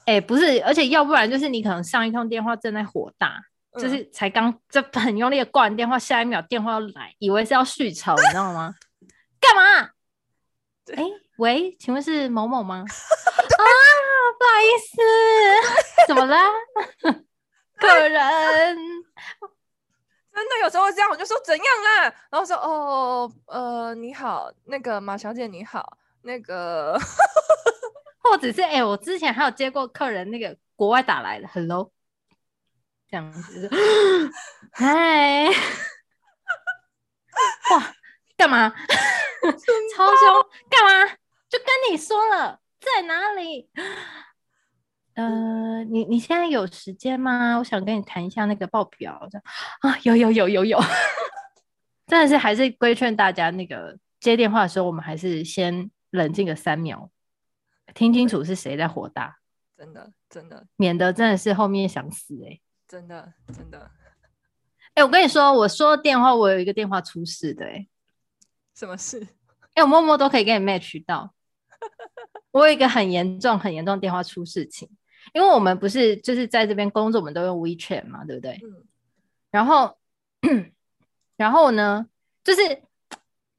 [0.05, 8.75] 哎、 欸，不是，而且要不然就是你可能上一通电话正在火大，嗯、就是才刚就很用力的挂完电话，下一秒电话要来，以为是要续吵，你知道吗？
[9.39, 9.89] 干嘛？
[10.93, 11.03] 哎、欸，
[11.37, 12.77] 喂，请问是某某吗？
[12.83, 13.63] 啊，
[14.39, 14.97] 不好意思，
[16.07, 16.35] 怎么了？
[17.77, 18.77] 客人
[20.33, 26.97] 真的有时候会这样，我就说怎样啦，然后说哦，呃，你好，那个马小姐你好，那个，
[28.19, 31.91] 或者是哎、欸，我之前还有接过客人那个国外打来的，hello，
[33.09, 33.69] 这样子，
[34.71, 35.49] 嗨，
[37.71, 37.93] 哇，
[38.35, 38.73] 干嘛？
[39.95, 41.15] 超凶，干嘛？
[41.49, 43.69] 就跟你说了，在哪里？
[45.15, 47.57] 呃，你你现在有时间吗？
[47.57, 49.27] 我想跟你谈一下那个报表。
[49.31, 49.43] 这样
[49.81, 50.79] 啊，有有有有有，
[52.05, 57.09] 真的是还是规劝大家，那个接电话的时候，我们还是先冷静个三秒，
[57.95, 59.37] 听清楚是谁在火大。
[59.75, 62.61] 真的真的，免得真的是后面想死哎、欸。
[62.87, 63.91] 真的真的，
[64.93, 67.89] 哎、欸，我跟你说，我说电话，我有一个电话出事的哎、欸。
[68.75, 69.19] 什么事？
[69.73, 71.33] 哎、欸，我默默都可以跟你 match 到。
[72.51, 74.89] 我有一个很严重很严重的电话出事情。
[75.33, 78.59] 因为我们不是就是在这边工作，我们都用 WeChat 嘛，对不对？
[78.63, 78.85] 嗯。
[79.51, 79.97] 然后，
[81.35, 82.07] 然后呢，
[82.43, 82.61] 就是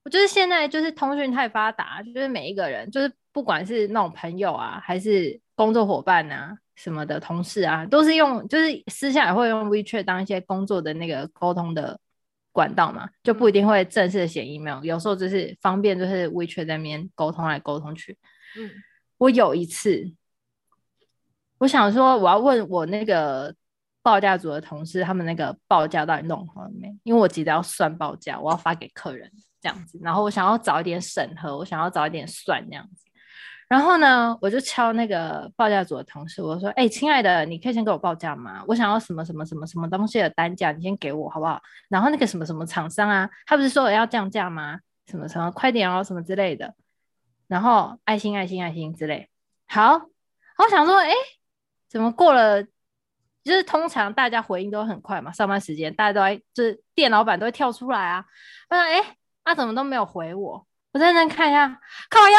[0.05, 12.01] 我就是现在就是通讯太发达，就是每一个人，就是不管是那种朋友啊，还是工作伙伴啊什么的同事啊，都是用就是私下也会用 WeChat 当一些工作的那个沟通的
[12.59, 18.18] 管道嘛，就不一定会正式的写 email，有时候就是方便就是 WeChat 在那边沟通来沟通去。
[18.59, 18.68] 嗯。
[19.18, 20.12] 我有一次。
[21.59, 23.55] 我想说，我要问我那个
[24.03, 26.92] 报价组的同事，他们那个报价到底弄好了没？
[27.05, 30.01] 因为我急着要算报价，我要发给客人这样子。
[30.03, 33.08] 然后我想要早一点审核，我想要早一点算这样子。
[33.68, 38.64] 然后呢，我就敲那个报价组的同事，我说：“哎、欸，亲爱的，你可以先给我报价吗？
[38.66, 41.61] 我想要什么什么什么什么东西的单价，你先给我好不好？
[41.88, 44.81] 然后那个什么什么厂商啊，他不是说我要降价吗？
[45.07, 46.74] 什么什么快点哦，什么之类的。
[47.46, 49.28] 然后爱心爱心爱心之类。
[49.66, 50.00] 好，
[50.59, 51.12] 我想说，哎、”
[51.88, 52.62] 怎么过了？
[53.44, 58.24] 就是通常大家回应都很快嘛，上班时间大家都会，就是店老板都会跳出来啊。
[58.68, 61.68] 我说：“哎、欸，他、怎么都没有回我？”我认真看一下，
[62.11, 62.38] 靠腰，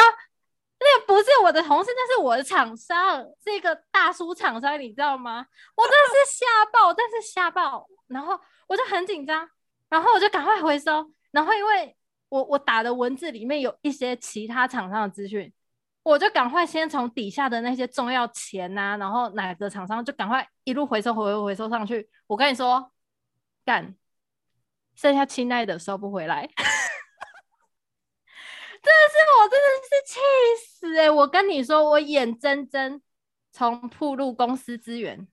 [0.79, 5.45] 那不是我的同事，那是我的厂商，是一个大叔厂商，你知道吗？
[5.75, 7.85] 我真的是 吓爆，但是吓爆。
[8.07, 9.49] 然后我就很紧张，
[9.89, 11.11] 然后我就赶快回收。
[11.31, 11.95] 然后因为
[12.29, 15.53] 我我打的文字里面有一些其他厂商的资讯。
[16.01, 22.09] 我就赶快先从底下的那些重要钱呐、啊，然后哪个厂商就赶快一路回收回回回收上去。
[22.25, 22.91] 我跟你说，
[23.65, 23.93] 干，
[24.95, 26.78] 剩下亲爱的收不回来，真
[28.81, 30.19] 真的是我真的是气
[30.65, 31.09] 死哎、欸！
[31.09, 33.01] 我跟你说，我眼睁睁
[33.51, 35.27] 从铺路公司资源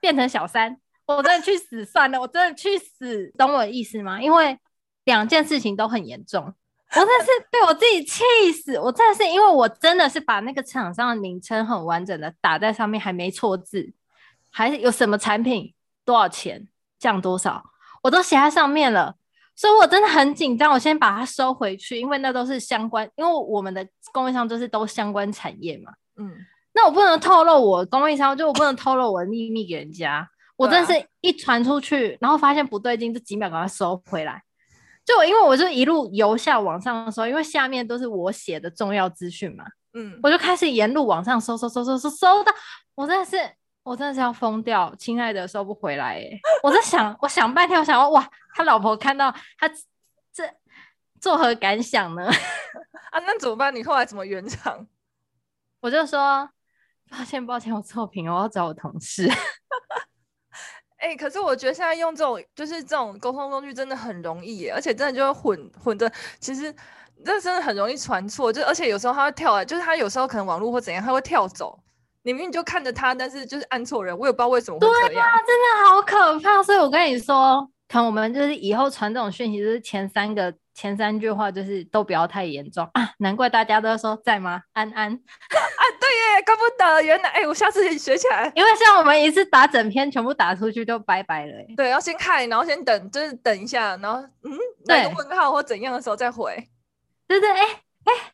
[0.00, 4.20] 变成小三，我真的去死算了，我真的去死，懂我的意思吗？
[4.20, 4.58] 因为
[5.04, 6.54] 两件事情都很严重。
[6.92, 8.76] 我真的是被我自己气死！
[8.76, 13.92] 我真的是因为我真的是把那个厂商的名称很完整的打在上面，还没错字，
[14.50, 15.72] 还有什么产品
[16.04, 16.66] 多少钱
[16.98, 17.62] 降多少，
[18.02, 19.14] 我都写在上面了，
[19.54, 20.72] 所以我真的很紧张。
[20.72, 25.92] 我先把它收回去，因为那都是相关，因为我们的供应商就是都相关产业嘛。
[26.16, 26.32] 嗯，
[26.72, 30.28] 那我不能透露我供应商，就我不能透露我的秘密给人家。
[30.56, 34.42] 我真的是一传出去，然后发现不对劲，这几秒赶快收回来。
[35.06, 42.52] 就因为我就一路由下往上的时候，因为下面都是我写的重要资讯嘛，嗯，我就开始沿路往上搜搜搜搜搜搜到，
[42.94, 43.36] 我真的是
[43.82, 46.28] 我真的是要疯掉，亲爱的收不回来哎，
[46.62, 49.68] 我在想，我想半天，我想哇，他老婆看到他
[50.32, 50.48] 这
[51.20, 52.26] 作何感想呢？
[53.10, 53.74] 啊，那怎么办？
[53.74, 54.86] 你后来怎么圆场？
[55.80, 56.48] 我就说
[57.10, 59.28] 抱歉抱歉，我错评了，我要找我同事。
[60.98, 66.70] 哎、欸，可是我觉得现在用这种就是这种沟通工具真的很容易耶，而且真的就会混混的，其实
[67.24, 68.52] 这真的很容易传错。
[68.52, 71.78] 就而且有时候他会跳来，就是他有时候可能网络或怎样，他会跳走。
[72.22, 75.08] 你明明就看着他，但是就是按错人，我也不知道为什么会这样。
[75.08, 76.62] 对啊，真的好可怕。
[76.62, 80.54] 所以我跟你说，看我们就是以后传这种讯息，就是前三个。
[80.72, 84.62] 前三句话就是都不要太严重啊，难怪大家都说在吗？
[84.72, 91.52] 安安 啊，对耶，怪不得，原来哎、欸，我下次学起来，因为像我们一次打整篇全部打出去就拜拜了。
[91.76, 96.56] 对，要先看，然后先等，就是等一下，然后嗯，那个问号或怎样的时候再回。
[97.28, 97.66] 对对，哎、欸、
[98.04, 98.32] 哎、欸，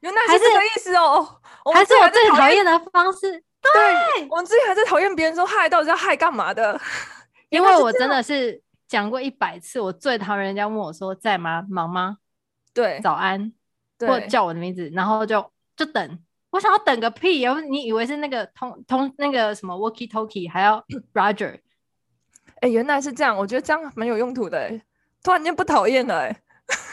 [0.00, 1.40] 原来是这个意思哦。
[1.74, 3.30] 还是我最讨厌的方式。
[3.30, 6.80] 对，我们之前还在讨厌别人说嗨，到底要嗨干嘛的？
[7.50, 8.61] 因为我真的是
[8.92, 11.64] 讲过一百次，我最讨厌人家问我说在吗？
[11.70, 12.18] 忙吗？
[12.74, 13.50] 对，早安，
[13.98, 16.18] 或叫我的名字，然后就就等。
[16.50, 17.40] 我想要等个屁！
[17.40, 20.78] 然后你以为是那个通通那个什么 walkie talkie 还要
[21.14, 21.54] Roger？
[22.56, 24.58] 哎、欸，原来是这样，我觉得这样蛮有用途的。
[24.58, 24.82] 哎，
[25.22, 26.18] 突然间不讨厌了。
[26.18, 26.42] 哎，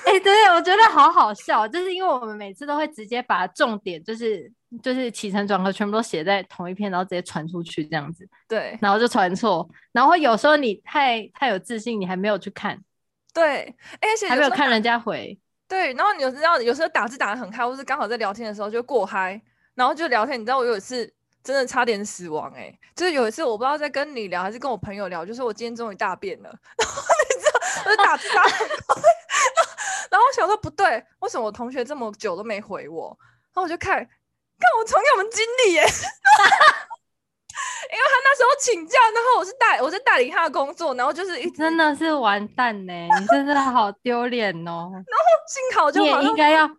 [0.06, 4.50] 哎，对，我觉得好好笑，就是因为我们每次都会直接把重点，就是
[4.84, 8.28] 就是起承转合全部都写在同一篇，然后直接传出去这样子。
[8.48, 12.80] 对，然后就传错，然后有时候你太太有自信，你还没有去看。
[13.34, 15.40] 对，而且还没有看人家回。
[15.68, 19.42] 对，然后你有时候有时候打字打的很嗨，或是刚好在聊天的时候就过嗨，
[19.76, 20.40] 然后就聊天。
[20.40, 21.12] 你知道我有一次
[21.44, 29.02] 真的差点死亡哎、欸，就是有一次我不知道在跟你聊还是跟我朋友聊，就是我今天终于大便了，然后你知道我就打字打很快，
[30.12, 33.18] 然后我想说不对，为什么我同学这么久都没回我？
[33.54, 34.08] 然后我就，看
[34.78, 35.86] 我重演我们经理耶。
[37.92, 44.92] 因为他那时候请假，然后我是代我是代理他的工作，然后就是一真的是完蛋呢， 你真的好丢脸哦。
[44.94, 46.70] 然后幸好就你也应该要，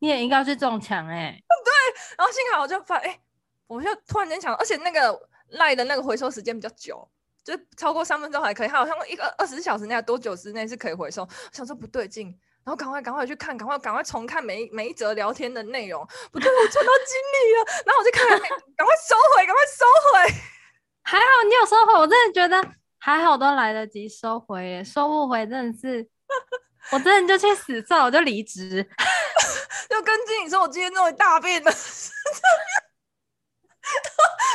[0.00, 1.40] 你也应该要去撞墙哎。
[1.64, 1.72] 对，
[2.18, 3.20] 然后幸好我就发哎、欸，
[3.66, 7.08] 我就突然间想，而且那个赖的那个回收时间比较久，
[7.42, 11.22] 就是超过三分钟还可以，他好像一个二十四小时内多久之内是可以回收。
[11.22, 16.06] 我想说不对劲，然后赶快赶快去看，赶快赶快重看每一每一则聊天的内容。
[16.30, 20.34] 不对，我撞到经理了，然后我就看，赶快收回，赶快收回。
[21.02, 22.62] 还好你有收回，我真的觉得
[22.98, 26.06] 还好，都来得及收回耶，收不回真的是，
[26.92, 28.86] 我真的就去死算了，我就离职，
[29.88, 31.72] 就跟经理说，我今天终于大便了。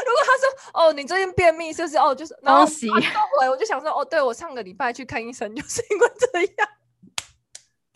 [0.06, 0.45] 如果他说
[0.76, 1.97] 哦，你最近便秘是不是？
[1.97, 2.88] 哦，就是恭喜。
[2.88, 2.93] 收
[3.39, 6.69] 回，我就想说哦，对，我上个礼拜去看医生，就是因为这样。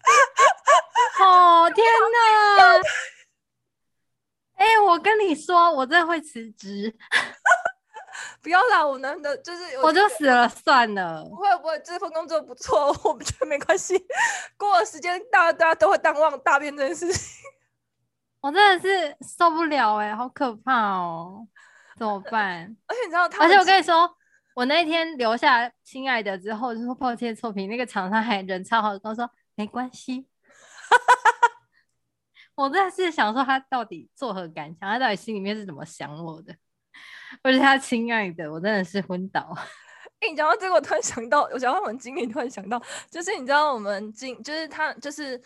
[1.24, 2.82] 哦天哪！
[4.56, 6.96] 哎、欸，我跟你说，我真的会辞职。
[8.41, 11.24] 不要啦，我难得就是我就死了算了。
[11.24, 13.96] 不会不会，这份工作不错，我们觉得没关系。
[14.58, 17.46] 过了时间，大家大家都会淡忘大便这件事情。
[18.39, 21.48] 我真的是受不了哎、欸，好可怕哦，
[21.98, 22.76] 怎么办？
[22.88, 24.10] 而且你知道他，而且我跟你说，
[24.56, 30.28] 我那天留下亲爱的之后，就说抱歉错评，那个厂商还人超好，跟我说没关系。
[32.56, 36.56] 我真的是想说他到底作何感想，他到底心里面是怎么想我的？
[37.43, 39.54] 而且他亲爱的，我真的是昏倒。
[40.20, 45.39] 哎、欸，你讲到这个，我突然想到，我想到我们经理，突然想到，就是你知道我们经，就是他，就是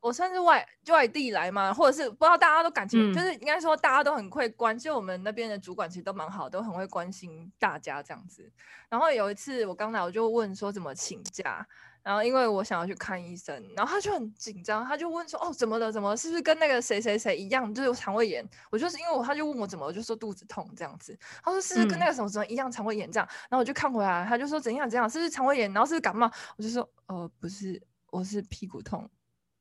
[0.00, 8.50] 我算是外外地来嘛，或者是不知道大家都感情，嗯、就是应该说大家都很会关心我们那边的主管，其实都蛮好，都很会关心大家这样子。
[8.88, 11.66] 然后有一次我刚来，我就问说怎么请假。
[12.06, 15.90] 然后因为我想要去看医生，然后他就很紧张，他就问说：“哦，怎么了？
[15.90, 16.16] 怎么了？
[16.16, 21.18] 是不是跟那个谁谁谁一样，就是有肠胃炎？”我就是因为我，他就问我怎么，我就说肚子痛这样子。
[21.42, 25.10] 他说：“是不是跟那个什么什么一样，肠胃炎这样？”然后我就看回来，他就说：“怎样怎样？
[25.10, 25.72] 是不是肠胃炎？
[25.72, 29.10] 然后是不是感冒？”我就说：“呃，不是，我是屁股痛，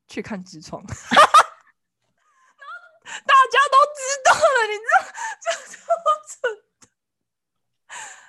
[0.07, 0.79] 去看痔疮。
[0.85, 2.77] ”然后
[3.25, 5.01] 大家都知道了，你知道，
[6.59, 6.64] 就。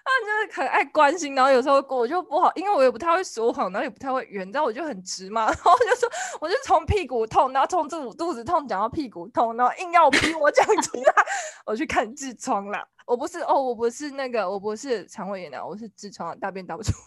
[0.06, 6.08] 他就是很爱关心，然后有时候我就不好，因为我也不太会说谎，然后也不太会圆，你知道我就很直嘛， 然后就说，
[6.40, 11.14] 我就从屁股痛，然后从肚肚子痛讲到屁股痛，然后硬要逼我讲出来，
[11.66, 12.86] 我去看痔疮啦。
[13.04, 16.98] 我不是哦，我不是那个，我不是肠胃炎的，我是痔疮，大便大不出来。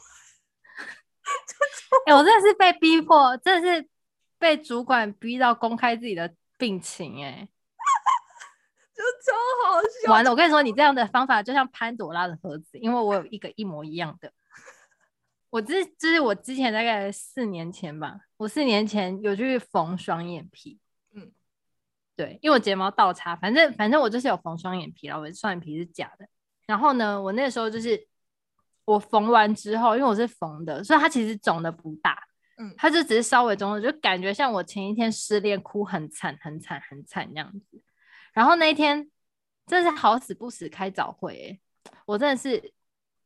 [2.07, 3.87] 哎、我真的是被逼迫，真的是
[4.37, 7.49] 被主管逼到公开自己的病情、欸，哎。
[8.99, 10.11] 就超好笑！
[10.11, 14.29] 完了，我跟你说，你这样的方法就像潘朵拉的盒子，因为我有一个一模一样的。
[15.49, 20.77] 我之就是我之前大概四年前吧，我四年前有去缝双眼皮。
[21.15, 21.31] 嗯，
[22.13, 26.27] 对，因为我睫毛倒插，反正反正我就是有缝双眼皮，然后我的双眼皮是假的。
[26.67, 28.05] 然后呢，我那时候就是
[28.83, 32.21] 我缝完之后，因为我是缝的，所以它其实肿的不大。
[32.57, 37.81] 嗯，它就只是稍微肿了，就感觉像我前一天失恋哭很惨很惨很惨那样子。
[38.33, 39.09] 然后那一天
[39.65, 41.59] 真的是好死不死开早会，欸，
[42.05, 42.73] 我真的是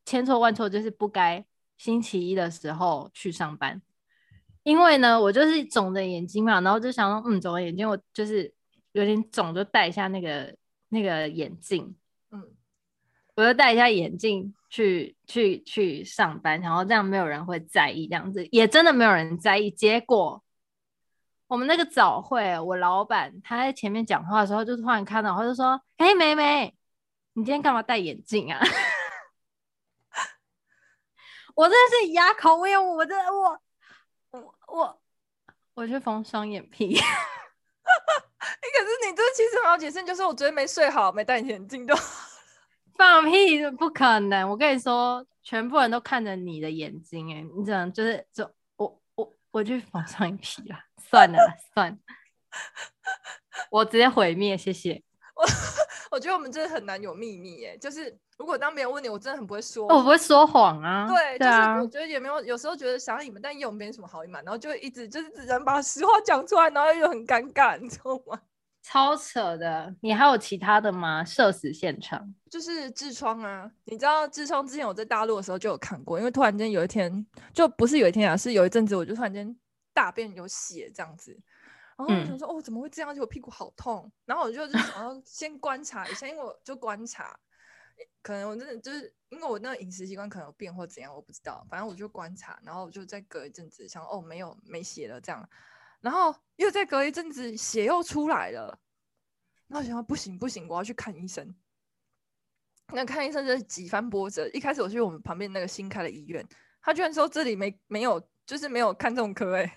[0.06, 1.46] 千错万错，就是不该
[1.78, 3.82] 星期一的时候去上班，
[4.64, 8.54] 因为呢，我就是肿着眼睛嘛，然后就想说，嗯，肿着眼睛，我就是
[8.92, 10.56] 有点肿，就戴一下那个
[10.90, 11.96] 那个眼镜，
[12.32, 12.44] 嗯，
[13.36, 20.43] 我就戴一下眼镜去去去上班，然后这样没有人会在意，这样子也真的没有人在意，结果。
[21.48, 26.74] 我们那个早会，我老板他在前面讲话的时候，就突然看到，他就说：“嘿，妹妹，
[27.34, 28.60] 你今天干嘛戴眼镜啊？”
[31.56, 33.60] 我真的是哑口无言，我真的我
[34.32, 35.00] 我我
[35.76, 36.98] 我去缝双眼皮。
[36.98, 37.04] 欸、
[38.74, 41.94] 可是你这其实很好解释，就是我昨天没睡好，没戴眼镜都
[42.98, 44.50] 放屁，不可能！
[44.50, 48.52] 我跟你说，全部人都看着你的眼睛，哎，你这样就是就
[49.54, 51.38] 我去往上一批啦，算了
[51.76, 51.98] 算了，
[53.70, 55.04] 我直接毁灭，谢谢。
[55.36, 55.46] 我
[56.10, 61.08] 我觉得我们真的很难有秘密，耶，就是如果当别人问你，我真的很不会说，我不会说谎啊。
[61.08, 68.42] 对，对啊，就是我觉得也没有，有时候觉得想要隐瞒，但又没什么好隐瞒，然后就一直就是只能把实话讲出来，然后又很尴尬，你知道吗？
[68.84, 71.24] 超扯的，你还有其他的吗？
[71.24, 72.36] 社死现场。
[72.50, 79.58] 就是痔疮啊，你知道痔疮之前我在大陆的时候就有看过，因为突然间有一天，就不是有一天啊，是有一阵子我就突然间
[79.94, 81.32] 大便有血这样子，
[81.98, 87.40] 然后我想说、嗯、哦怎么会这样，就我屁股好痛，然后我就就想要先观察一下，因为我就观察，
[88.22, 95.48] 可能我真的就是因为我那个饮食习惯可能有变或怎样，我不知道，反正我就观察，然后我就再隔一阵子想哦没有没血了这样。
[96.04, 98.78] 然后又再隔一阵子，血又出来了。
[99.68, 101.56] 然后想说不行不行，我要去看医生。
[102.92, 104.46] 那看医生就是几番波折。
[104.50, 106.46] 一开始我去我们旁边那个新开的医院，
[106.82, 109.72] 他居然说这里没没有，就是没有看这种科诶，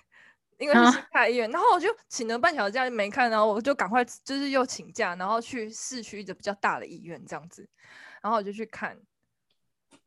[0.59, 1.49] 因为是新开医院。
[1.49, 7.67] 啊、然后我就请了半小时假没看，然后我就赶快就是又请假，然后去市区的比较大的医院这样子，
[8.21, 8.99] 然后我就去看。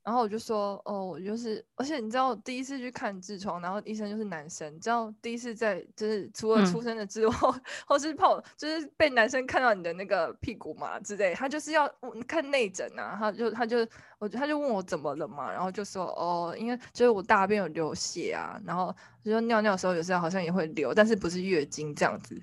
[0.02, 11.86] 然后我就说，哦，我就是，而且你知道，第一次去看痔疮，然后医生就是男生，你知道，第一次在就是除了出生的之后，嗯、 或是泡，就是被男生看到你的那个屁股嘛之类，他就是要
[12.26, 13.86] 看内诊啊，他就他就
[14.18, 22.40] 我他就问我怎么了嘛，然后就说，哦，因为就是我大便有流血啊，然后就说尿尿的时候有时候好像也会流，但是不是月经这样子，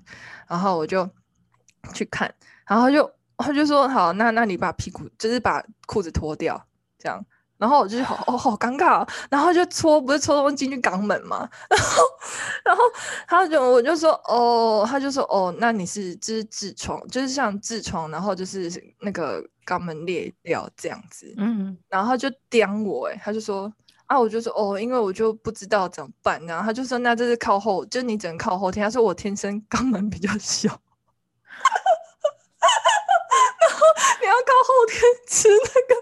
[0.48, 1.08] 然后我就
[1.92, 2.32] 去看，
[2.66, 6.64] 然后就他就说，好，那那你把屁股就是把裤子脱掉，
[6.98, 7.20] 这样。
[7.58, 12.02] 然后我就好哦，好尴尬，然后就戳，不是戳东西进去肛门嘛，然后，
[12.64, 12.82] 然后
[13.26, 23.72] 他就我就说哦，他就说哦，那你是就是痔疮，就是像痔疮，然后就是那个肛门裂掉这样子，嗯，然后他就刁我，诶，他就说
[24.06, 30.80] 啊，我就说哦，因为我就不知道怎么办，然后他就说那这是靠后，就你只能靠后天，他说我天生肛门比较小。
[34.17, 35.56] 你 要靠后天吃那
[35.88, 35.94] 个，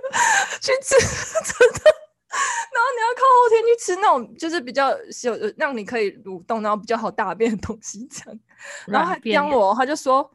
[0.61, 1.81] 去吃真的，
[2.72, 4.91] 然后你要靠后天去吃那种，就是比较
[5.22, 8.41] 有让你可以蠕动，然后比较好大便的东西这样。
[8.87, 10.29] 然后还刁我，他就说，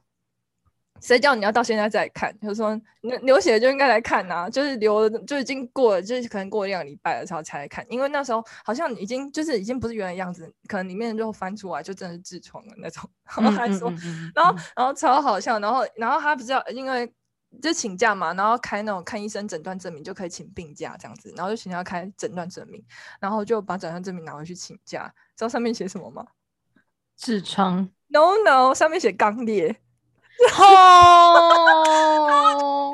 [1.02, 2.34] 谁叫你要到现在再看？
[2.40, 13.10] 他就说流流血就应该来看呐、啊，就是流就已经过了，就是可能过一两个礼拜了，然后才来看，因为那时候好像已经就是已经不是原来样子，可能里面就翻出来就真的是痔疮的那种。
[13.36, 17.12] 然后还说，嗯嗯嗯嗯然后然后超好笑，然后然后他不知道因为。
[17.62, 22.84] 就请假嘛，然后开那种看医生诊断证明就可以请病假这样子，然后就请他开诊断证明，
[23.20, 26.26] 然后就把诊断证明拿回去请假，知道上面写什么吗？
[27.20, 29.82] 痔疮？No No，上面写肛裂。
[30.60, 31.78] 哦，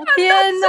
[0.18, 0.68] 天哪！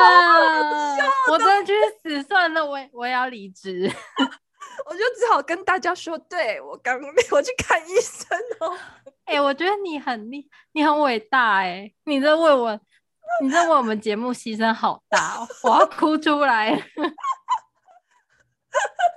[1.31, 3.91] 我真的去死算了，我我也要离职。
[4.87, 8.79] 我就只好跟大家说，对我肛裂， 我去看医生哦。
[9.25, 12.81] 哎、欸，我觉得你很厉，你很伟大哎、欸，你在为我。
[13.41, 16.73] 你认为我们节目牺牲好大哦，我要哭出来。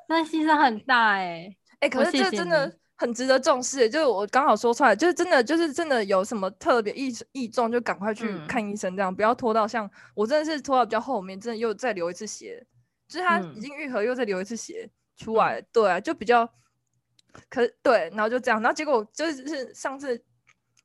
[0.07, 3.89] 那牺牲很大哎、欸，哎、欸，可是这真的很值得重视。
[3.89, 12.65] 就是我刚好说出来，就是真的，就是真的有什么特别异异状，就赶快去看医生，这样、嗯、不要拖到像我真的是拖到比较后面，真的又再流一次血，
[13.07, 16.47] 就是他已经愈合，又再流一次血出来，嗯、对啊，就比较
[17.49, 20.21] 可对，然后就这样，然后结果就是上次。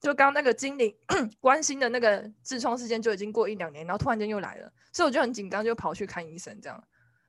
[0.00, 0.94] 就刚刚那个精灵
[1.40, 6.82] 关心的那个痔疮事件就已经过一两年，然后突然间又来了，所以我就很紧张，就跑去看医生这样。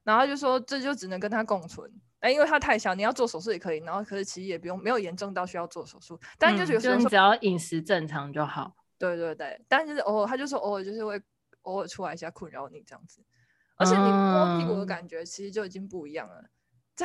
[0.04, 8.76] 然后就说这就只能跟他共存，哎，因为他太小，你要做手术也可以，然后可是其实也不用没有严重到需要做手术，但就是有时候、嗯、就你只要饮食正常就好。
[8.98, 11.22] 对对对，但就是偶尔他就说偶尔就是会
[11.64, 13.22] 偶尔出来一下困扰你这样子，
[13.76, 16.44] 而且你摸屁股的感觉其实就已经不一样了。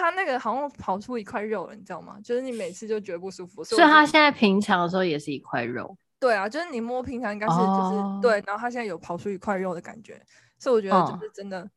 [0.00, 2.18] 他那个好像跑出一块肉了，你知道吗？
[2.24, 5.96] 就是你每次就觉得不舒服，所以他现在平常的时候也是一块肉。
[6.18, 10.22] 对啊，就是你摸平常应该是就是、哦、对，然后他现在有跑出一块肉的感觉，
[10.58, 11.68] 所以我觉得就是真的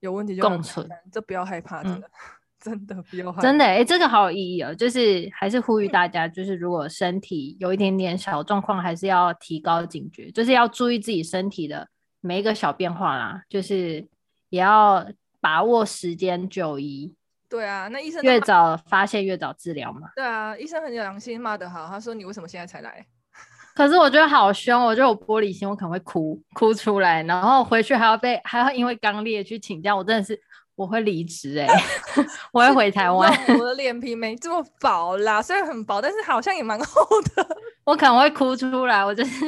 [0.00, 2.10] 有问题就共存，这不要害怕，真的、嗯、
[2.58, 3.42] 真的不要害怕。
[3.42, 11.86] 真的哎、欸，这个好有意义哦，就是还是呼吁大家，就是如果身体有一点点小状况，还是要提高警觉，就是要注意自己身体的
[12.22, 14.08] 每一个小变化啦，就是
[14.48, 15.06] 也要
[15.38, 17.14] 把握时间就医。
[17.56, 20.10] 对啊，那医生越早发现越早治疗嘛。
[20.14, 21.86] 对啊，医生很有良心，骂得好。
[21.86, 23.04] 他说：“你为什么现在才来？”
[23.74, 30.38] 可是我觉得好凶，我觉得我玻璃心，我可能会哭哭出来，然后回去还要被还要因为肛裂去请假，我真的是
[30.74, 31.66] 我会离职哎，
[32.52, 33.30] 我会回台湾。
[33.58, 37.02] 我的 脸皮没这么薄啦，虽然很薄，但是好像也蛮厚
[37.34, 37.56] 的。
[37.84, 39.04] 我可能会哭出来。
[39.04, 39.44] 我就是，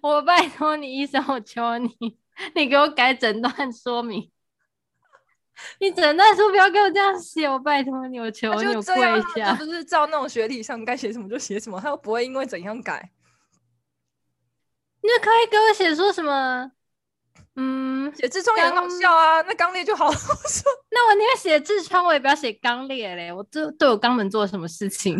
[0.00, 1.90] 我拜托你，医生，我求你，
[2.54, 4.30] 你给我改诊断说明。
[5.78, 9.54] 你诊断书不要给我这样写，我拜托你，我求你，我跪一下。
[9.56, 13.10] 就，就是照那种学历上该写什么就写什么，他又不会因为怎样改。
[15.02, 16.72] 你就可以给我写说什么？
[17.56, 20.34] 嗯，写痔疮也很好笑啊，那肛裂就好 说。
[20.90, 23.32] 那我宁愿写痔疮，我也不要写肛裂嘞。
[23.32, 25.16] 我对对我肛门做了什么事情？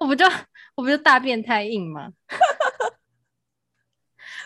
[0.00, 0.24] 我不就
[0.74, 2.08] 我不就大便太硬吗？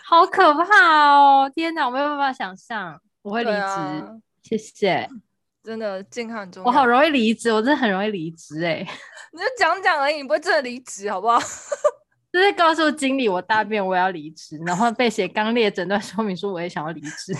[0.03, 1.49] 好可怕哦！
[1.53, 3.01] 天哪，我没有办法想象。
[3.21, 5.09] 我会离职，啊、谢谢。
[5.61, 6.67] 真的健康很重要。
[6.67, 8.79] 我好容易离职，我真的很容易离职哎。
[9.31, 11.37] 你就讲讲而已，你不会真的离职，好不好？
[12.31, 17.35] 就是告诉经理我大便我要离职，然后被写肛裂诊断说明书，我也想要离职，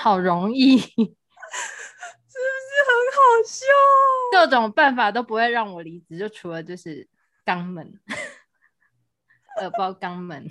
[0.00, 1.06] 好容易，是不是
[2.88, 3.66] 很好笑？
[4.32, 7.06] 各种办法都不会让我离职，就除了就是
[7.44, 7.92] 肛门，
[9.60, 10.48] 耳包肛门。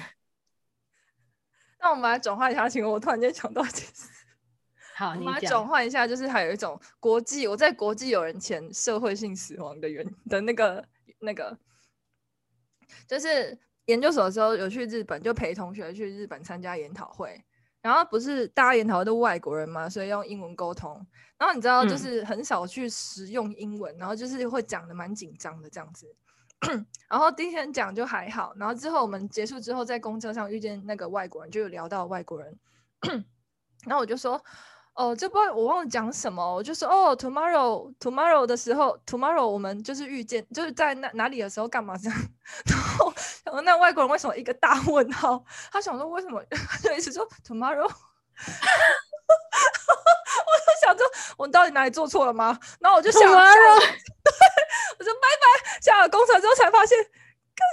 [1.82, 4.07] 那我们来转换一下情况，我突然间想到一件事。
[4.95, 10.86] 好，我们来转换一下，就是还有一种国际，我在国际友人前社会性死亡的原的那个
[11.19, 11.57] 那个，
[13.07, 17.43] 就是研究所的时候有去日本，就陪同学去日本参加研讨会，
[17.82, 21.03] 然后不是大家研讨会都外国人嘛，所以用英文沟通，
[21.39, 26.15] 然后你知道就是很少去使用英文，嗯、然后就是会讲的蛮紧张的这样子。
[27.09, 32.59] 然后第一天讲就还好，然后之后我们结束之后，在公车上遇见那个外国人，就有聊到外国人，
[33.86, 34.41] 然后我就说，
[34.93, 42.18] 哦，这不我忘了讲什么，我就说，哦，tomorrow tomorrow 的时候，tomorrow 我们就是遇见，就是在那哪里的时候干嘛这样，
[43.43, 45.43] 然后那外国人为什么一个大问号？
[45.72, 47.89] 他想说为什么， 他就一直说 tomorrow，
[50.01, 51.05] 就想说
[51.37, 52.57] 我到底哪里做错了吗？
[52.79, 53.21] 然后我就想。
[54.99, 55.45] 我说拜拜，
[55.81, 57.09] 下了公车之后才发现，可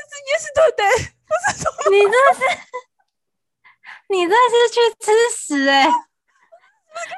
[0.08, 2.40] 是 yesterday，不是说你这是，
[4.08, 5.90] 你这是去吃屎哎、欸！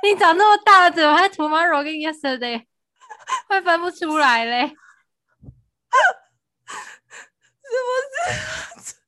[0.02, 2.66] 你长那么大了，怎么还 tomorrow 跟 yesterday
[3.48, 4.66] 会分不出来嘞？
[7.62, 8.94] 是不是？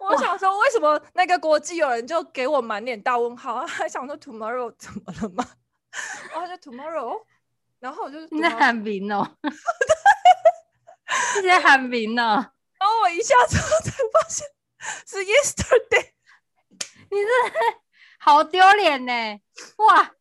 [0.00, 5.46] 我想说，为什么那个国际友人就给我满脸大问号，还想说 tomorrow 怎么了吗？
[6.32, 7.22] 然后就 tomorrow。
[7.78, 9.26] 然后我就你在喊名哦，
[11.40, 12.52] 你在喊名哦。
[12.78, 14.46] 然后我一下车才发现
[15.06, 16.10] 是 yesterday，
[17.10, 17.28] 你这
[18.20, 19.40] 好丢脸呢！
[19.76, 20.12] 哇，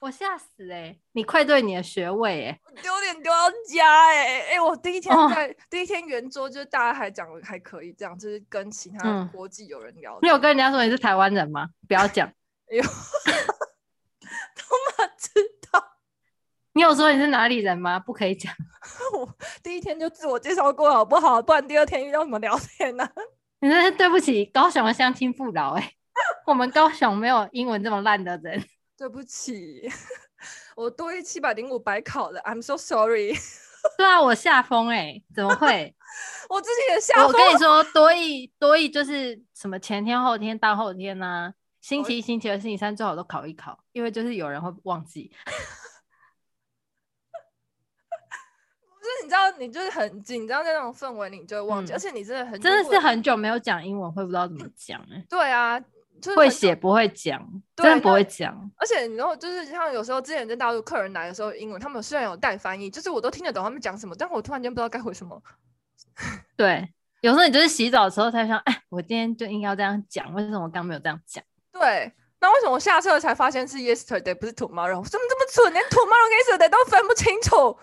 [0.00, 0.96] 我吓死哎！
[1.12, 4.60] 你愧对你的学位哎，丢脸丢到家哎哎！
[4.60, 10.18] 我第一天在、哦、第一天圆桌，就是大家还讲的还可以，这样就是跟其他国际友人聊、嗯。
[10.22, 11.70] 你有跟人家说你是台湾人吗？
[11.88, 12.28] 不要讲，
[12.70, 12.82] 哎呦，
[14.54, 15.30] 他妈知
[15.70, 15.82] 道。
[16.74, 17.98] 你有说你是哪里人吗？
[17.98, 18.52] 不可以讲。
[19.16, 21.40] 我第一天就自我介绍过好不好？
[21.40, 23.12] 不然第二天遇到什么聊天呢、啊？
[23.60, 25.96] 你真是对不起高雄的乡亲父老哎、欸，
[26.46, 28.62] 我们高雄没有英文这么烂的人。
[28.96, 29.88] 对不起，
[30.74, 33.34] 我多一七百零五白考的，I'm so sorry。
[33.98, 35.94] 对啊，我下风哎、欸，怎么会？
[36.48, 37.26] 我自己也下风。
[37.26, 45.30] 我跟你说，多一多一就是什么前天、后天、大后天呐、啊，星期一、星期二、星期三最好都考一考，因为就是有人会忘记。
[48.98, 51.92] 就是你知道，你就是很紧张在那种氛围里，你就会忘记。
[51.92, 55.26] 嗯、而且你真的很真的是很久没有讲英文，会不知道怎么讲哎、欸。
[55.28, 55.78] 对啊，
[56.20, 57.46] 就是、会写不会讲，
[57.76, 58.70] 真的不会讲。
[58.76, 65.42] 而且你知道，就是像有时候之前在大陆客人来的时候，英文他们虽然有带翻译，就是我都听得懂他们讲什么，但我突然间不知道该回什么。
[66.56, 66.88] 对，
[67.20, 71.44] 有时候你就是洗澡的时候才想，哎，我今天就应该要这样讲，为什么我刚没有这样讲？
[71.72, 74.98] 对，那为什么我下车才发现是 yesterday 不是 tomorrow？
[74.98, 77.78] 我怎么这么蠢，连 tomorrow 跟 yesterday 都分不清楚？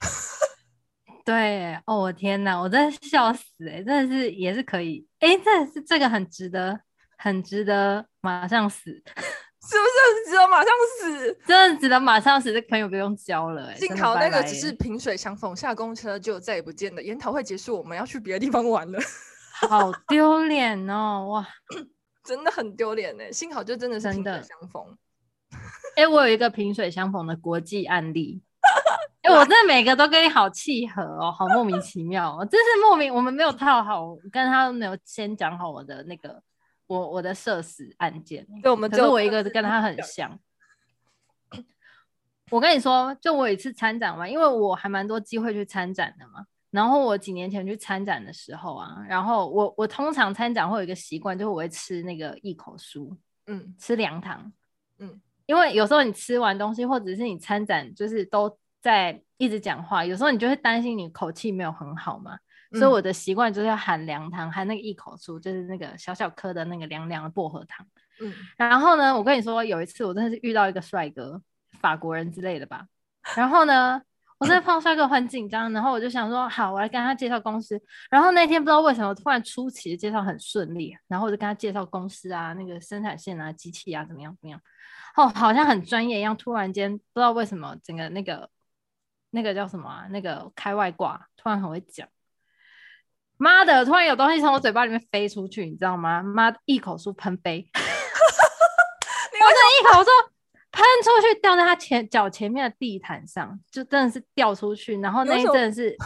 [1.24, 6.78] 对哦，我天哪，我真的笑死哎，真的是也是可以哎，真的是这个很值得，
[7.18, 10.66] 很值得马上死， 是不是值得马上
[11.00, 11.38] 死？
[11.46, 13.76] 真的值得马上死，这朋友不用交了哎。
[13.76, 17.02] 幸好那个只是萍水相逢，下公车就再也不见了。
[17.02, 18.98] 研讨会结束，我们要去别的地方玩了，
[19.68, 21.46] 好丢脸哦哇，
[22.24, 23.32] 真的很丢脸呢。
[23.32, 24.82] 幸好就真的是萍水相逢。
[25.96, 28.42] 哎， 我有一个萍水相逢的国际案例。
[29.22, 33.14] 哎、欸，我真的每个都跟你好契合哦，好莫名其妙哦，真是莫名。
[33.14, 36.42] 我们没有套好，跟他都没有先讲好我的那个
[36.86, 38.46] 我我的社死案件。
[38.62, 40.38] 对，我们可是我一个跟他很像。
[42.50, 46.46] 我跟你说，就我有一次参展嘛，因为我还蛮多机会去参展的嘛。
[46.70, 53.16] 然后我几年前去参展的时候啊，然后我我通常参展会有一个习惯，就是我会吃那个一口酥，
[53.46, 54.52] 嗯，吃凉糖，
[54.98, 58.58] 嗯，因为有时候你吃完东西，或者是你参展，就是都。
[58.84, 62.36] 在一直讲话，有时候你就会担心你口气没有很好嘛。
[62.74, 67.86] 嗯、所以我的习惯就是要含凉糖，含那个一口酥，就是那个小小颗的那个凉凉的薄荷糖。
[68.20, 71.40] 嗯，然后呢，我跟你说，有一次我真的是遇到一个帅哥，
[71.80, 72.86] 法国人之类的吧。
[73.36, 74.00] 然后呢，
[74.38, 77.80] 我真的碰到帅哥很紧张，然后我就想说，好，我来跟他介绍公司。
[78.10, 84.60] 然后那天不知道为什么突然出奇的介绍很顺利，然后我就跟他介绍公司啊，那个生产线啊，机器啊，怎么样怎么样。
[85.16, 86.36] 哦，好像很专业一样。
[86.36, 88.48] 突然间不知道为什么，整个那个
[89.30, 90.06] 那个叫什么啊？
[90.10, 92.06] 那个开外挂，突然很会讲。
[93.36, 93.84] 妈的！
[93.84, 96.22] 突然有东西从我嘴巴里面飞出去，你知道吗？
[96.22, 97.80] 妈的，一口酥喷飞， 我
[99.38, 100.06] 这一口酥
[100.70, 104.98] 喷出去，掉在他前脚前面的地毯上，就真的是掉出去。
[105.00, 105.96] 然后那一阵是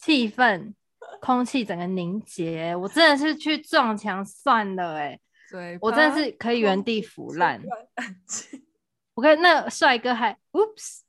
[0.00, 0.74] 气氛，
[1.20, 5.18] 空气整个凝结，我真的是去撞墙算了哎、
[5.52, 7.60] 欸，我真的是可以原地腐烂。
[9.14, 11.00] 我跟那帅哥还，oops，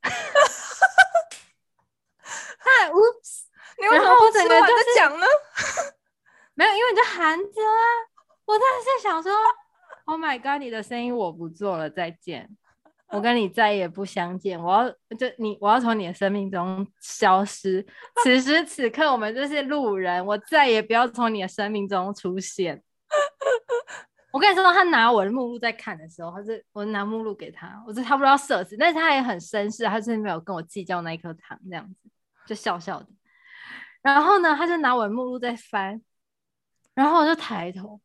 [2.58, 3.49] 他 oops。
[3.82, 5.26] 你为什么不整个就讲呢？
[6.56, 7.84] 没有，因为你就含着啊！
[8.46, 9.32] 我当时在想说
[10.06, 12.50] ，Oh my god，你的声音我不做了，再见，
[13.12, 17.86] 我跟你再也不相见，我要就你，我要从你的生命中消失。
[18.24, 22.84] 此时此刻，我们就是路人，我再也不要从你的生命中出现。
[24.32, 32.10] 我跟你说，他拿我的目录在看的时候，他是我拿目录给他，我是差不多要射死，但是他也很绅士，他就是没有跟我计较那一颗糖，这样子
[32.46, 33.08] 就笑笑的。
[34.02, 36.02] 然后呢，他就拿我的目录在翻，
[36.94, 38.00] 然后我就抬头，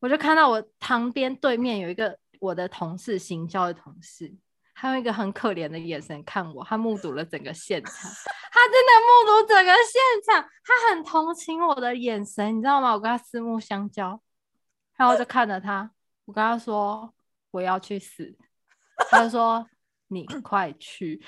[0.00, 4.34] 我就看到我旁边对面有一个我的同事，行销的同事，
[4.74, 8.10] 他用一个很可怜的眼神看我，他目睹了整个现场，
[8.50, 12.94] 他真的目睹整个现场，他很同情我的眼神，你知道吗？
[12.94, 14.18] 我跟他四目相交，
[14.96, 15.90] 然后我就看着他，
[16.24, 17.12] 我跟他说
[17.50, 18.34] 我要去死，
[19.10, 19.68] 他就说
[20.08, 21.16] 你快去，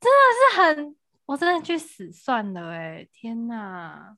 [0.00, 0.18] 真的
[0.54, 0.96] 是很。
[1.26, 3.08] 我真的去死算了哎、欸！
[3.12, 4.16] 天哪！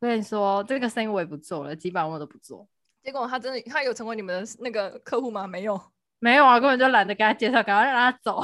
[0.00, 2.66] 我跟你说，这个生意我也不做了，几百万我都不做。
[3.02, 5.46] 结果他真的，他有成为你们的那个客户吗？
[5.46, 5.80] 没有，
[6.18, 8.42] 没有啊，根本就懒得给他介绍，赶快让他走。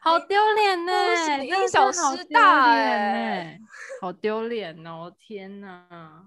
[0.00, 1.44] 好丢脸呢！
[1.44, 3.60] 因小失大哎、欸，
[4.00, 5.12] 好丢脸哦！
[5.18, 6.24] 天哪！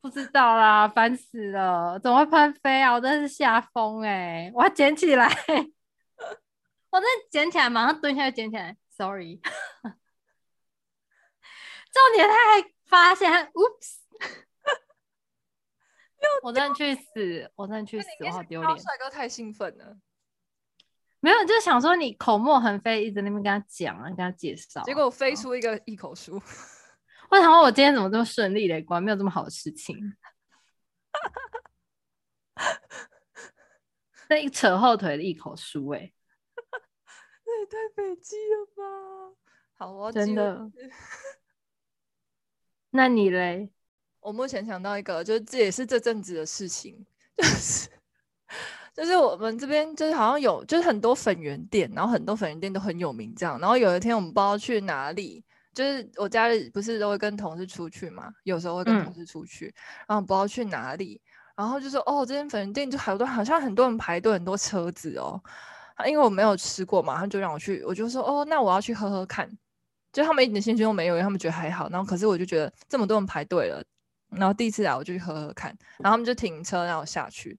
[0.00, 1.98] 不知道啦，烦死了！
[1.98, 2.92] 怎么会喷飞啊？
[2.92, 4.50] 我真的是吓疯哎！
[4.54, 5.28] 我要捡起来。
[6.90, 8.76] 我真的捡起来，马上蹲下去捡起来。
[8.90, 9.40] Sorry，
[11.92, 13.98] 重点他还发现，Oops！
[16.42, 18.78] 我真的去死，我真的去死，我好丢脸。
[18.78, 19.98] 帅哥太兴奋了，
[21.20, 26.42] 没有，就是想说你口沫横飞，一直在那边跟他讲啊，跟他介绍，结果飞出一个一口酥。
[27.30, 28.82] 我想问，我今天怎么这么顺利嘞？
[28.82, 29.96] 果然没有这么好的事情。
[34.28, 36.12] 那一扯后腿的一口酥，哎。
[37.68, 38.82] 也太北极了吧！
[39.76, 40.70] 好，我真的。
[42.90, 43.68] 那你嘞？
[44.20, 47.04] 我目前想到一个，就是这也是这阵子的事情，
[47.36, 47.90] 就是
[48.94, 53.60] 就是我们这边就是好像有，就是很多粉圆店，然后很多粉圆店都很有名这样。
[53.60, 55.44] 然后有一天我们不知道去哪里，
[55.74, 59.74] 就是我家里不是都会跟同事出去嘛，有时候会跟同事出去，嗯、
[60.08, 61.20] 然后不知道去哪里，
[61.54, 65.40] 然后就说哦，这间粉圆店就好多，好像很多人排队，很多车子哦。
[66.06, 69.50] 因为我没有吃过嘛，他就让我去，我就说哦，那我要去喝喝看。
[70.12, 71.88] 就他们一点兴趣都没有，因为他们觉得还好。
[71.90, 73.84] 然后可是我就觉得这么多人排队了，
[74.30, 75.76] 然后第一次来我就去喝喝看。
[75.98, 77.58] 然后他们就停车让我下去。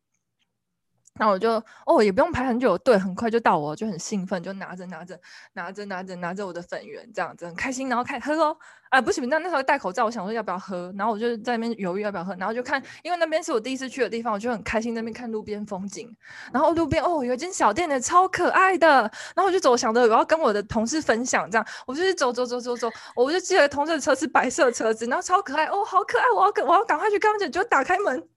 [1.20, 5.20] 那我就哦，也不用排很久，对，很快就到我，就很兴奋，就拿着拿着
[5.54, 8.58] 拿着拿着拿着我的粉圆，这样子很开心，然后开喝哦。
[8.90, 16.10] 啊，不行，那那时候戴口罩，我想说要不要喝，然后我就在那边犹豫要不要喝，然后就看，因为那边是我第一次去的地方，我就很开心那边看路边风景，
[16.52, 19.02] 然后路边哦有一间小店的超可爱的，
[19.36, 28.28] 然后我就走，想着我要跟我的同事分享，这样我就去走走走走走，我就记得同事的车是白色车子，然后超可爱哦，好可爱，我要我要赶快去跟他们讲，就打开门。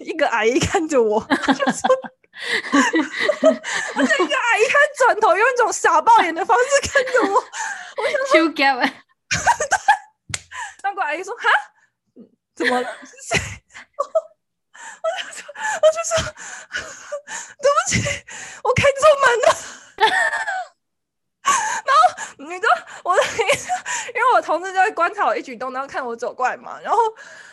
[0.00, 1.88] 一个阿姨看着我， 就说
[3.96, 7.34] ：“而且一个阿姨还转头用一种傻爆眼的方式看着我。”
[7.96, 8.64] 我想说： “对。”
[10.82, 11.48] 那个阿姨说：“哈，
[12.54, 12.88] 怎么了？
[13.04, 13.38] 是谁？”
[15.04, 15.44] 我就说
[15.82, 16.16] ：“我就说，
[17.62, 17.94] 对不起，
[18.64, 19.48] 我开错门了。”
[21.44, 22.68] 然后你知道
[23.04, 23.22] 我的，
[24.14, 26.78] 因为我同事就会观察我一举动，然后看我走过来嘛。
[26.82, 26.98] 然后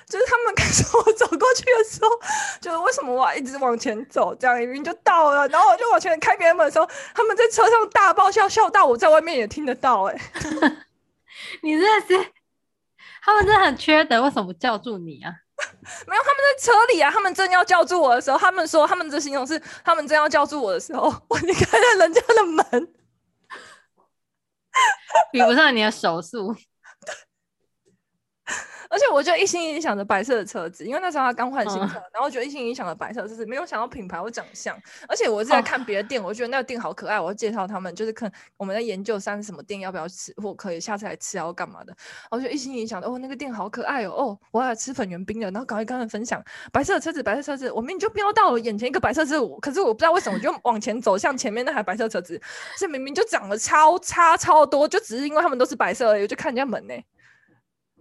[0.07, 2.09] 就是他们看着我走过去的时候，
[2.61, 4.33] 就为什么我要一直往前走？
[4.35, 5.47] 这样明明就到了。
[5.49, 10.03] 然后我就往前开别人门的时候，他们在车上大爆笑，笑到我在外面也听得到。
[10.03, 10.17] 哎，
[11.61, 12.31] 你认识？
[13.23, 15.31] 他们真的很缺德，为什么不叫住你啊？
[16.07, 22.93] 没有，他们在车里啊，他们正要叫住我的时候，他们说他们的形容是他们正要叫住我的时候，我离开了人家的门，
[25.31, 26.55] 比不上你的手速。
[28.91, 34.77] 而且我就一心一意想着白色的车子，因为那时候他刚换新车，嗯、然后就一心一意想着白色，车子没有想到品牌或长相。
[35.07, 41.95] 而且我是在看别的店，哦、我觉得那个店好可爱，我要介绍他们，就是看我们在研究三什么店要不要吃，或可以下次来吃啊，或干嘛的。
[42.29, 52.41] 我就一心一意想着，哦，那个店好可爱哦，哦，我要吃粉圆冰的，然后赶快跟他们分享白色的车子，白色车子，我明明就飙到了眼前一个白色车子，可是我不知道为什么，我就往前走向前面那台白色车子，
[52.77, 56.93] 这明明就长得超差超多，就只是因为他们都是白色而已，我就看人家门呢。
[56.93, 57.01] 然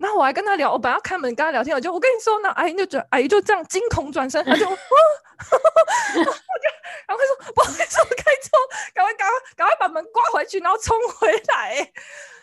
[0.09, 4.77] 后我还跟他聊，我本来要开门跟他聊天，我就我跟你说，那阿姨就转，阿姨就这样惊恐转身， 他就， 我就，
[7.07, 8.57] 然后他说不好意思，我开错，
[8.95, 11.77] 赶快赶快赶快把门挂回去，然后冲回来，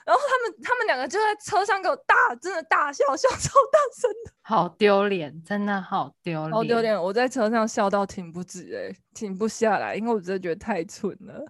[0.06, 3.36] 然后他们他们两个就在车上给我大真的大笑，笑超
[3.72, 11.44] 大声的，好丢脸，真的好丢脸，好丢脸，我在车上笑到停不止，哎，停不下来，因为我真的觉得太蠢了。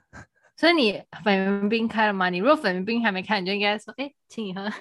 [0.56, 2.30] 所以你粉圆冰开了吗？
[2.30, 4.72] 你如果粉圆冰还没开，你就应该说，哎，请你喝。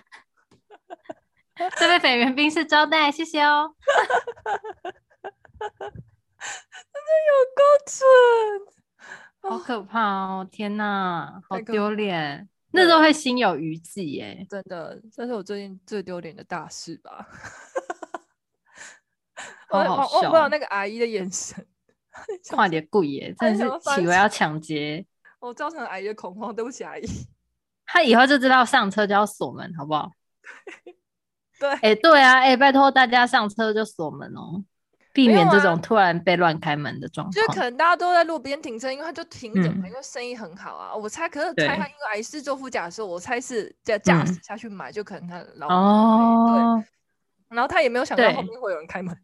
[1.76, 3.74] 这位粉圆冰是招待，谢谢哦。
[5.58, 5.70] 真
[7.02, 7.98] 的有够蠢，
[9.40, 10.46] 好可怕哦！
[10.50, 14.46] 天哪，好丢脸，那时候会心有余悸耶。
[14.50, 17.26] 真的，这是我最近最丢脸的大事吧。
[19.68, 21.66] 好好笑，我不知道那个阿姨的眼神，
[22.50, 23.34] 快点跪耶！
[23.38, 25.04] 真的是以为要抢劫，
[25.40, 27.04] 我造成阿姨的恐慌，对不起阿姨。
[27.86, 30.10] 他以后就知道上车就要锁门，好不好？
[31.58, 34.62] 对，哎、欸，对啊，哎、欸，拜托大家上车就锁门哦，
[35.14, 37.32] 避免这种突然被乱开门的状况。
[37.32, 40.94] 啊、就是可能大家都在路边停车，因为他就停着，嗯、因为生意很好啊。
[40.94, 46.86] 我猜，可是猜他因为还是坐副驾的时候，我猜是在驾驶下去买，嗯、就可能他老哦，对。
[47.48, 49.16] 然后他也没有想到后面会有人开门，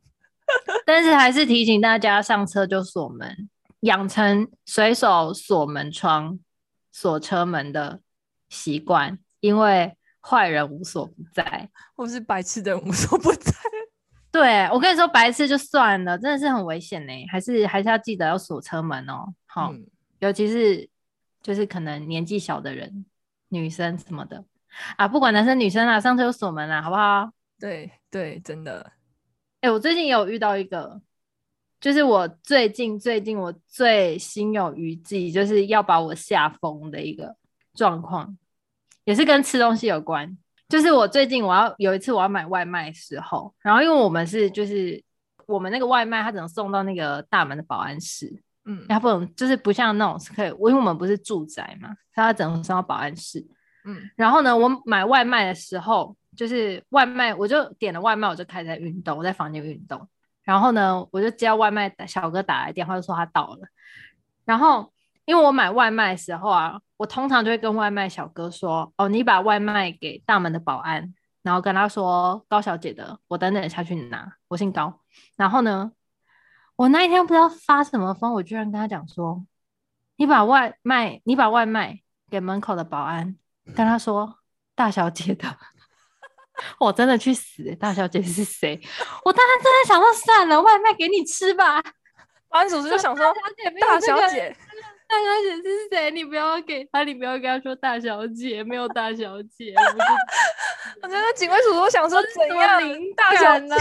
[0.87, 3.51] 但是还是提醒大家上车就锁门，
[3.81, 6.39] 养成随手锁门窗、
[6.91, 8.01] 锁车门的
[8.49, 9.95] 习惯，因为。
[10.23, 13.53] 坏人无所不在，或是白痴的人无所不在。
[14.31, 17.13] 对，我跟你说，白痴就算了，真的是很危险呢。
[17.31, 19.35] 还是还是要记得要锁车门哦。
[19.47, 19.87] 好，嗯、
[20.21, 20.89] 尤其是
[21.43, 23.05] 就是可能年纪小的人，
[23.49, 24.43] 女生什么的
[24.97, 27.31] 啊，不管男生女生啊，上车就锁门啊，好不好？
[27.61, 28.93] 对对，真的。
[29.61, 31.03] 哎、欸，我最近有遇到一个，
[31.79, 37.37] 就是我最近最近我最心有余悸，就是要把我吓疯的一个
[37.75, 38.39] 状况。
[39.05, 40.37] 也是跟吃东西有关，
[40.69, 45.03] 就是我最近我要有一次我要买外卖的时候，然后因为我们是就是
[45.47, 48.33] 我们那个外卖它只能送到那个大门的保安室，
[48.65, 53.45] 嗯，它不能就是不像那种是可以，因为我们不是住宅嘛，它只能送到保安室，
[53.85, 60.09] 嗯，然后呢，我买外卖的时候，就是外卖我就点了外卖，我就开始在运动，我在房间运动，
[60.45, 63.67] 然后呢，我就接到外卖小哥打来电话，就说他到了，
[64.45, 64.93] 然后。
[65.25, 74.33] 因为我买外卖的时候啊，我通常就会跟外卖小哥说：“哦，你把外卖给大门的保安，然后跟他说高小姐的，我等等下去拿。
[74.47, 75.01] 我姓高。”
[75.37, 75.91] 然后呢，
[76.77, 79.45] 我那一天不知道发什么疯，我居然跟他讲说
[80.15, 82.01] ：“你把外卖，你把外卖
[82.31, 83.37] 给门口的保安，
[83.75, 84.39] 跟他说
[84.77, 85.49] 大小姐的。
[86.79, 87.75] ”我真的去死！
[87.75, 88.81] 大小姐是谁？
[89.25, 91.83] 我当然真的想说算了，外卖给你吃吧。
[92.49, 93.27] 保安叔叔就想说
[93.81, 94.21] 大小姐。
[94.21, 94.57] 大小姐
[95.63, 96.11] 是谁？
[96.11, 99.75] 你不要给他，你不要跟他说大小姐，没有大小姐。
[101.03, 102.81] 我 觉得警卫叔叔想说怎样
[103.17, 103.77] 大小呢？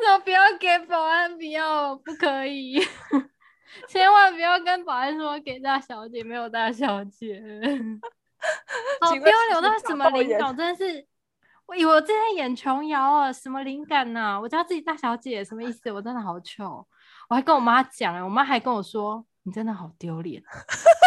[0.00, 2.80] 那不要给保安，不要，不可以，
[3.88, 7.42] 千万不要跟保安说给大小姐，没有大小姐。
[9.00, 11.04] 好丢脸，那什么领导真的是，
[11.66, 14.40] 我以为我正在演琼瑶啊，什么灵感呢、啊？
[14.40, 15.90] 我叫自己大小姐，什么意思？
[15.90, 16.86] 我真的好糗，
[17.28, 19.24] 我还跟我妈讲，我妈还跟我说。
[19.48, 20.42] 你真的好丢脸，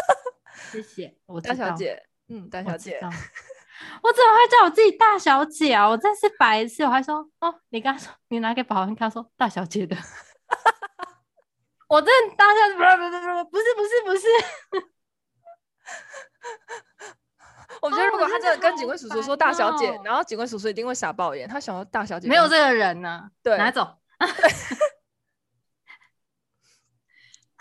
[0.72, 3.06] 谢谢我大小姐，嗯，大小姐，我，
[4.10, 5.88] 我怎么会叫我自己大小姐啊？
[5.88, 9.96] 我真是白痴，我还说哦，你刚说你拿给保安看，说大小姐的，
[11.88, 14.28] 我真的大小姐，不不不不是不是不是，
[17.80, 24.00] 我觉得如果他真的跟警卫叔叔说大小姐，哦、然后警卫叔叔一定会傻爆眼，他想要大小姐，没有这个人呢、啊，对，拿走。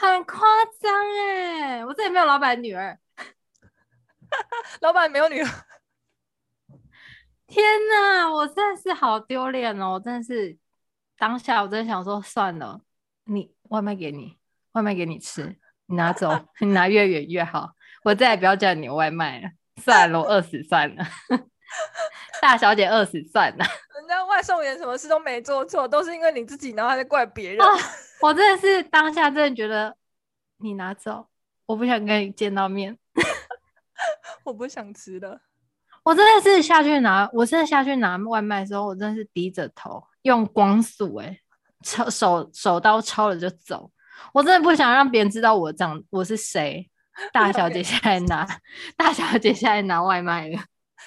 [0.00, 0.40] 很夸
[0.80, 0.90] 张
[1.28, 1.84] 哎！
[1.84, 2.98] 我这里没有老板女儿，
[4.80, 5.48] 老板没有女儿。
[7.46, 9.92] 天哪，我真的是好丢脸哦！
[9.92, 10.56] 我真的是
[11.18, 12.80] 当下，我真的想说算了，
[13.24, 14.38] 你外卖给你，
[14.72, 16.30] 外卖给你吃，你拿走，
[16.60, 17.74] 你拿越远越好。
[18.02, 19.50] 我再也不要叫你外卖了，
[19.82, 21.04] 算了，我饿死算了。
[22.40, 23.64] 大小姐饿死算了。
[23.94, 27.60] 人家外送员什么事都没做错，都是因为你自己，然后还在怪别人。
[27.60, 27.78] 哦，
[28.22, 29.94] 我真的是当下真的觉得
[30.58, 31.28] 你拿走，
[31.66, 32.98] 我不想跟你见到面，
[34.44, 35.40] 我不想吃了。
[36.02, 41.40] 我真的是下去拿，我真的下去拿外卖的时候，我真的是低着头用光速哎、欸，
[41.84, 43.90] 抄手手刀抄了就走。
[44.32, 46.90] 我真的不想让别人知道我长我是谁。
[47.32, 48.46] 大小姐现在拿，
[48.96, 50.58] 大小姐现在拿外卖了。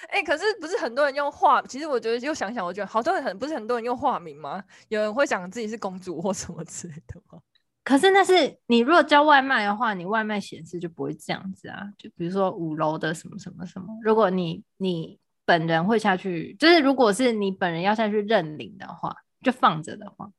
[0.09, 1.61] 哎、欸，可是不是很多人用化？
[1.63, 4.63] 其实我觉得又想想，我觉得好多人很不是很多人用化名吗？
[4.89, 7.39] 有人会讲自己是公主或什么之类的吗？
[7.83, 11.83] 可是那是你如果叫外卖的话，你外卖显示就不会这样子啊。
[11.97, 20.29] 就比如说五楼的什么什么什么，如果你你本人会下去，就是如果是你本人要下去认领的话，就放着的话。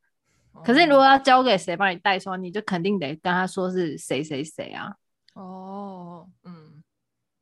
[0.64, 4.94] 可是如果要交给谁帮你代收，你就肯定得跟他说是谁谁谁啊。
[5.34, 6.82] 哦，嗯，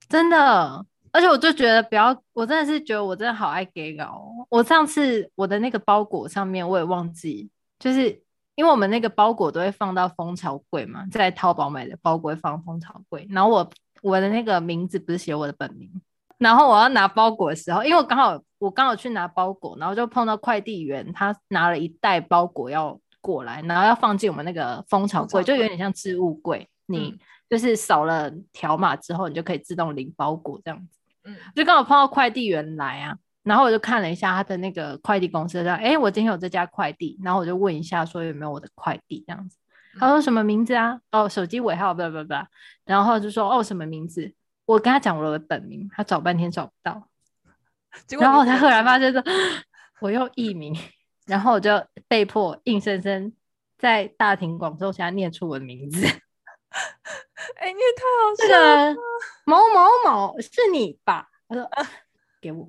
[0.09, 4.33] 真的，而且我就觉得不要，我真的是觉得我真的好爱给稿。
[4.49, 8.09] 我上次我的那个包裹上面我也忘记，就是
[8.55, 15.91] 因为我们那个包裹都会放到蜂巢柜嘛，在淘宝买的包裹会放蜂巢柜，然后我我的那个名字不是写我的本名，
[16.39, 27.11] 然后我要拿包裹的时候，因为我刚好我刚好去拿包裹，然后就碰到快递员，他拿了一袋包裹要过来，然后要放进我们那个蜂巢柜，就有点像置物柜，你。
[27.11, 27.19] 嗯
[27.53, 30.99] 就是扫了条码之后，你就可以自动领包裹这样子。
[31.25, 39.57] 嗯，就刚好碰到快递员来啊，然后我就看了一下他的那个快递公司，说：“哎，我今天有这家快递。”然后我就问一下，说有没有我的快递这样子。
[39.99, 40.99] 他说什么名字啊？
[41.11, 42.35] 哦，手机尾号，不不不。
[42.85, 44.33] 然后就说：“哦，什么名字？”
[44.65, 47.09] 我跟他讲我的本名，他找半天找不到。
[48.19, 49.23] 然后他赫然发现说
[50.01, 50.75] ：“我用艺名。”
[51.27, 53.33] 然后我就被迫硬生生
[53.77, 56.07] 在大庭广众下念出我的名字。
[57.57, 58.89] 哎、欸，你也太好笑了！
[58.91, 59.01] 这个
[59.45, 61.29] 某某某是你吧？
[61.49, 61.91] 他说：“啊，
[62.41, 62.69] 给我，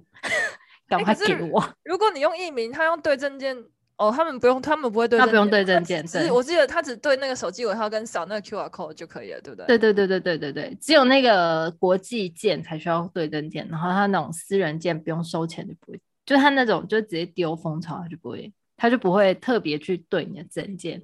[0.87, 1.59] 赶快给我。
[1.61, 3.55] 欸”如果你用艺名，他用对证件
[3.97, 6.05] 哦，他们不用，他们不会对，他不用对证件。
[6.07, 9.65] 是我记得他只对那个手机尾号跟扫那个 QR code 就可以了，对不对？
[9.67, 21.01] 对对对对对对对，只有那个国际件才需要对证件，然后他那种私人件不用收钱就不会，就他那种就直接丢蜂巢，他就不会，他就不会特别去对你的证件，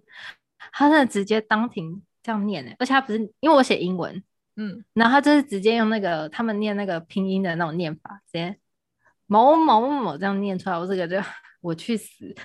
[0.73, 2.01] 他那直接当庭。
[2.29, 4.23] 这样念呢，而且他不是因为我写英文，
[4.55, 8.55] 嗯，然后他就是直接用那个他们念那个拼音的那种念法，直接
[9.25, 11.17] 某某某某这样念出来，我这个就
[11.59, 12.35] 我去死，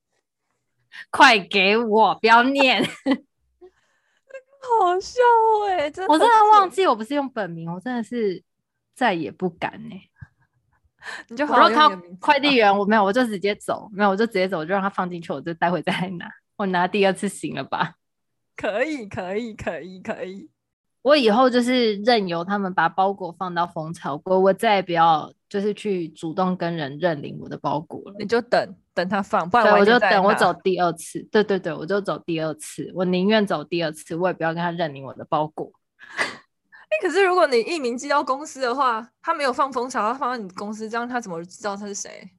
[1.10, 2.84] 快给我，不要念，
[4.60, 5.22] 好笑
[5.68, 8.44] 哎、欸，我真的忘记我不是用本名，我真的是
[8.94, 10.10] 再也不敢呢、欸。
[11.28, 17.94] 你就好好看快递员，我没有，我就直接走，没有，我就直接走，我就让他放进去，我就待会再来拿，我拿第二次行了吧？
[18.56, 20.50] 可以，可以，可以，可以。
[21.02, 28.16] 我以后就是任由他们把包裹放到蜂巢柜，我再也不要就是去主动跟人认领我的包裹了。
[28.18, 31.22] 你就等等他放，不然我，就等我走第二次。
[31.30, 35.70] 对对对，我就走第二次，我宁愿走第二次，我也不要跟他认领我的包裹。
[36.16, 42.30] 哎、欸，可是如果你艺名寄到公司的话，他没有放蜂巢，他放到你公司，这样他怎么知道他是谁？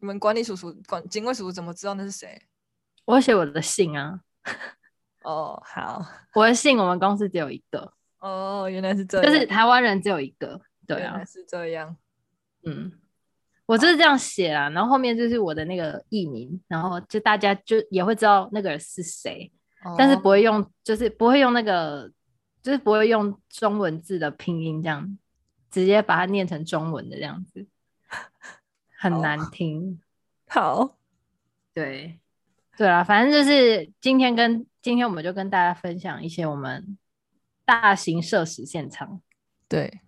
[0.00, 2.42] 你们管理叔叔、管警卫叔叔怎么知道那是谁？
[3.04, 4.18] 我写我的信啊。
[5.24, 6.04] 哦，好，
[6.34, 7.92] 我的姓我们公司只有一个。
[8.20, 10.60] 哦，原来是这样，就是台湾人只有一个。
[10.86, 11.96] 对啊，是这样。
[12.64, 12.92] 嗯，
[13.66, 19.50] 我就是这样写啊，然后后面就是我的那个艺名，然后就大家就也会知道那个人是谁，
[19.84, 22.10] 哦，但是不会用，就是不会用那个，
[22.62, 25.18] 就是不会用中文字的拼音这样，
[25.70, 27.66] 直接把它念成中文的这样子，
[28.98, 30.00] 很难听。
[30.48, 30.96] 好，
[31.74, 32.18] 对。
[32.76, 36.98] 对啊，反正就是今天跟今天我们就跟大家分享一些我们
[37.64, 39.22] 大型社死现场，
[39.68, 40.00] 对，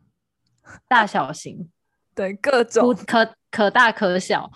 [0.88, 1.70] 大小型，
[2.12, 4.50] 对，各种可可大可小。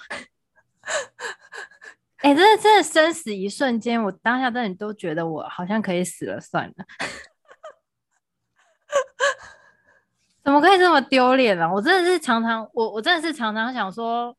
[2.17, 6.75] 哎、欸，真的真的生死一瞬间，我当下真的都觉得我好像可以死了算了，
[10.43, 11.73] 怎么可以这么丢脸啊？
[11.73, 14.37] 我真的是常常，我我真的是常常想说。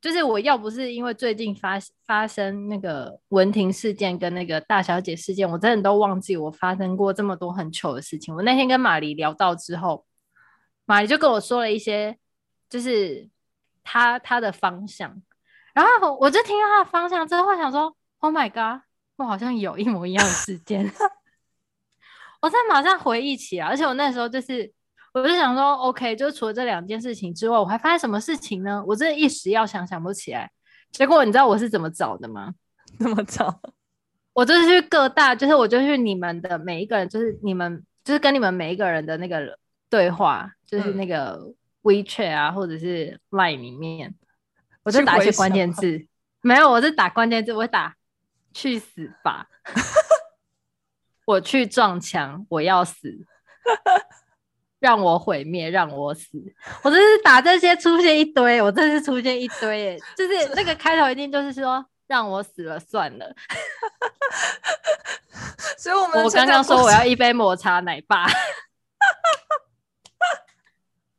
[0.00, 1.76] 就是我要不是因为最近发
[2.06, 8.32] 发生那个文婷事件跟那个大小姐事件，我真的都忘记我发生过这么多很糗的事情。
[8.32, 10.06] 我那天跟玛丽聊到之后，
[10.84, 12.16] 玛丽就跟我说了一些，
[12.70, 13.28] 就是
[13.82, 15.20] 她她的方向，
[15.74, 18.82] 然后我就听到她的方向之后，想说：“Oh my god，
[19.16, 20.88] 我好像有一模一样的事件。
[22.40, 24.72] ”我在马上回忆起来，而且我那时候就是。
[25.12, 28.82] 我就想说，OK，就除了这两件事情之外，我还发生什么事情呢？
[28.86, 30.50] 我真的一时要想想不起来。
[30.90, 32.54] 结果你知道我是怎么找的吗？
[32.98, 33.60] 怎么找？
[34.32, 39.58] 我就是去各大，就是我就去你们的每一个人，就是你们，就是跟你们每一个人的那个
[39.90, 41.52] 对话，就是那个
[41.82, 44.14] WeChat 啊，或者是 Line 里面，
[44.84, 46.06] 我就打一些关键字。
[46.40, 47.96] 没有，我是打关键字，我会打
[48.54, 49.48] 去死吧，
[51.26, 53.18] 我去撞墙，我要死，
[54.78, 56.30] 让我毁灭，让我死。
[56.82, 63.34] 我就是打这些出现一堆，我真是出现一堆，就是那个开头一定就是说让我死了算了。
[65.78, 68.26] 所以我们我刚刚说我要一杯抹茶奶爸。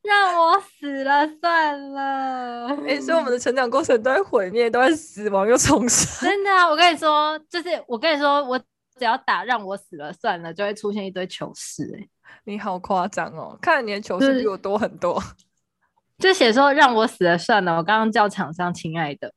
[0.02, 2.70] 让我死了算了。
[2.88, 6.08] 哎、欸，所以我们的成长过程都在毁灭，都在死亡又重生。
[6.28, 12.10] 真的啊，我跟你说，就是我跟你说，我只要打“让我死了算了”，就会出现一堆糗事、欸。
[12.38, 13.58] 哎，你好夸张哦！
[13.62, 15.22] 看来你的糗事比我多很多。
[16.20, 19.34] 就写说“让我死了算了”，我刚刚叫厂商“亲爱的”，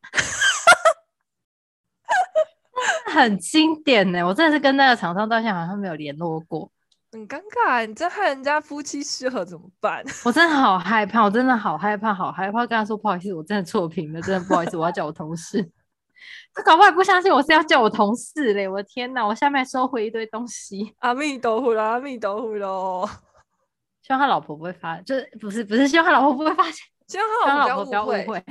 [3.07, 4.25] 很经典呢、欸。
[4.25, 6.71] 我真的是跟那个厂商到现在好像没有联络过。
[7.13, 10.03] 很尴尬，你这害人家夫妻失和怎么办？
[10.25, 12.67] 我真的好害怕，我真的好害怕，好害怕。
[12.67, 15.71] 跟他说不好意思，我真的错评了，真的不好意思，我要叫我同事。
[16.55, 18.69] 他搞不好也不相信我是要叫我同事嘞！
[18.69, 20.95] 我的天哪，我下面收回一堆东西。
[20.99, 23.09] 阿弥陀佛啦，阿弥陀佛喽。
[24.03, 26.75] 希望他老婆不会发，就是不是不是希望他老婆不会发现，
[27.07, 28.45] 希望他老婆不要误会。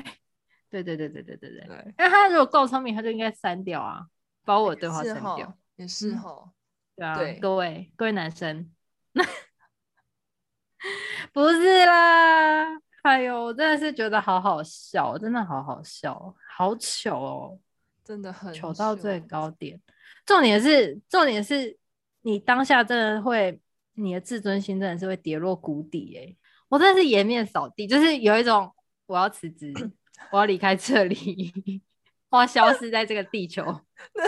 [0.70, 4.06] 对对对对对对对，对因为他如果够聪明，他就应该删掉啊，
[4.46, 5.54] 把我的对话删掉。
[5.76, 6.46] 也是吼。
[6.48, 6.52] 嗯
[6.94, 8.70] 对啊，对各位各位男生，
[11.34, 12.68] 不是啦，
[13.04, 17.60] 哎呦，我真的是觉得好好笑，真的好好笑，好糗哦，
[18.04, 19.80] 真的很求到最高点。
[20.26, 21.78] 重点是，重点是
[22.22, 23.60] 你当下真的会，
[23.94, 26.36] 你的自尊心真的是会跌落谷底哎，
[26.70, 28.72] 我真的是颜面扫地，就是有一种
[29.06, 29.74] 我要辞职，
[30.32, 31.82] 我要离开这里。
[32.30, 33.62] 我要消失在这个地球，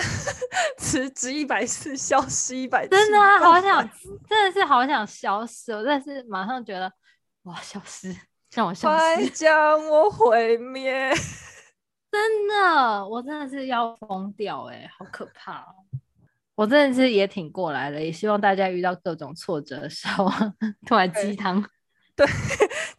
[0.78, 3.89] 辞职一百次，消失一百次，真的啊，好想，
[4.28, 6.91] 真的是好想消失，我真的是马上觉得，
[7.43, 8.13] 哇，消失，
[8.53, 11.13] 让我消失，快将我毁灭，
[12.14, 15.74] 真的，我真的是要疯掉，哎，好可怕哦，
[16.53, 20.30] 我真的是也挺过来了，也希望大家遇到各种挫折的时候，
[20.86, 21.59] 突然鸡汤。
[22.16, 22.24] 对，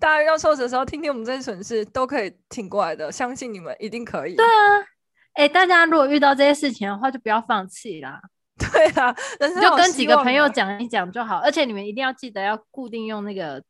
[0.00, 4.34] 大家遇到挫折的时候，听听我们这些蠢事，都可以挺过来的，相信你们一定可以。
[4.34, 4.80] 对啊。
[5.34, 8.20] 哎、欸，大家如果遇到这些事情的话，就不要放弃啦。
[8.58, 9.14] 对啊，
[9.60, 11.38] 就跟几个朋友讲一讲就好。
[11.38, 13.62] 而且你们一定要记得要固定用那个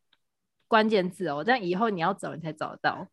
[0.67, 3.07] 关键字哦，这样以后你要找你才找得到。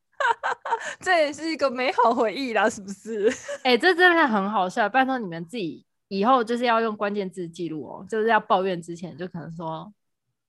[1.00, 3.32] 这也是一个美好回忆啦，是不是？
[3.64, 4.88] 哎、这真的很好笑。
[4.90, 9.94] 拜托你们自己以后就是要用关键字记录哦，就是要抱怨之前就可能说：“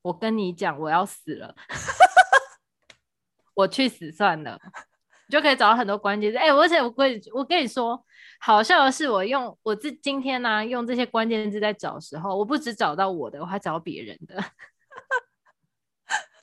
[0.02, 1.54] 我跟你讲，我要死了，
[3.54, 4.58] 我去死算了。”
[5.28, 8.04] 你就可以找到很多关键字，哎、欸，而且我跟你我跟你说，
[8.38, 14.42] 好笑的是，我用我这今天呢、用这些关键字在找时候，我不只找到我的，我还找别人的。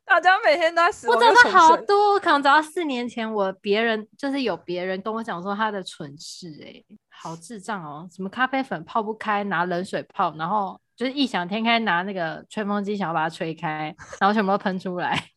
[0.10, 15.30] 大家每天都在死，我真的好多，我可能找到四年前我别人就是有别人跟我讲说他的蠢事、欸，哎，好智障哦，什么咖啡粉泡不开，拿冷水泡，然后就是异想天开拿那个吹风机想要把它吹开，然后全部都喷出来。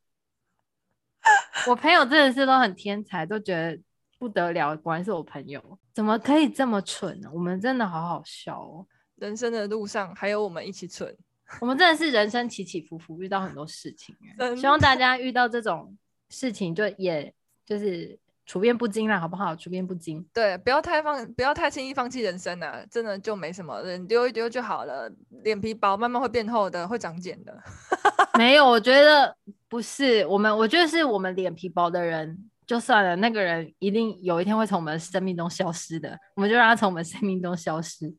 [1.68, 3.78] 我朋友真的是都很天才，都觉得
[4.18, 4.74] 不得了。
[4.74, 5.62] 果然是我朋友，
[5.94, 7.28] 怎么可以这么蠢呢？
[7.30, 8.86] 我们真的好好笑哦！
[9.16, 11.14] 人生的路上还有我们一起蠢，
[11.60, 14.14] 我们真的是人生起起伏伏，遇到很多事情。
[14.56, 15.96] 希望大家遇到这种
[16.28, 17.32] 事情，就也
[17.64, 19.54] 就是处变不惊啦，好不好？
[19.54, 22.82] 处变不惊，对，不要太放，不要太轻易放弃人生啊！
[22.90, 25.10] 真的就没什么，人丢一丢就好了。
[25.42, 27.62] 脸皮薄，慢慢会变厚的，会长茧的。
[28.38, 29.36] 没有，我觉得。
[29.68, 38.14] 不是我们，我觉得是我们脸皮薄的人就算了，那个人一定有一天会从我们生命中消失的，我们就让他从我们生命中消失，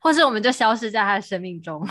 [0.00, 1.86] 或是我们就消失在他的生命中。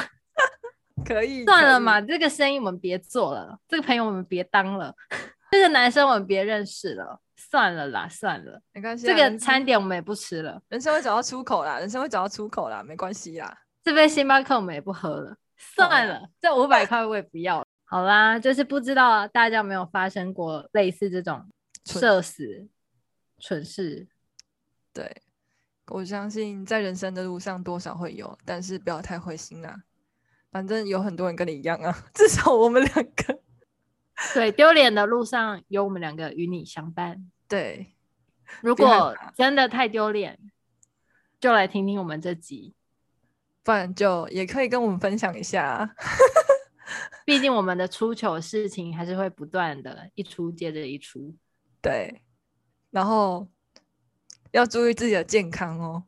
[1.06, 4.94] 可以，算了嘛，这个生意我们别做了，这个朋友我们别当了，
[5.52, 17.66] 这个男生我们别认识了，算了啦，算了，没关系，这个餐点我们也不吃了，人生会找到出口啦，人生会找到出口啦，没关系啦，这杯星巴克我们也不喝了，算了，这五百块我也不要了。
[17.86, 21.46] 好啦，就是不知道大家有没有发生过类似这种
[21.86, 22.68] 社死
[23.39, 24.08] 蠢事。
[24.91, 25.22] 对，
[25.88, 29.76] 我相信在人生的路上多少会有，但是不要太灰心啦。
[30.54, 33.39] 反正有很多人跟你一样啊， 至少我们两个。
[34.36, 37.30] 对，丢脸的路上有我们两个与你相伴。
[37.47, 37.95] 对，
[38.62, 40.39] 如果真的太丢脸，
[41.39, 42.76] 就来听听我们这集，
[43.64, 45.95] 不然就也可以跟我们分享一下。
[47.26, 51.36] 毕竟我们的出糗事情还是会不断的，一出接着一出。
[51.82, 52.22] 对，
[52.91, 53.47] 然后
[54.51, 56.04] 要注意自己的健康哦。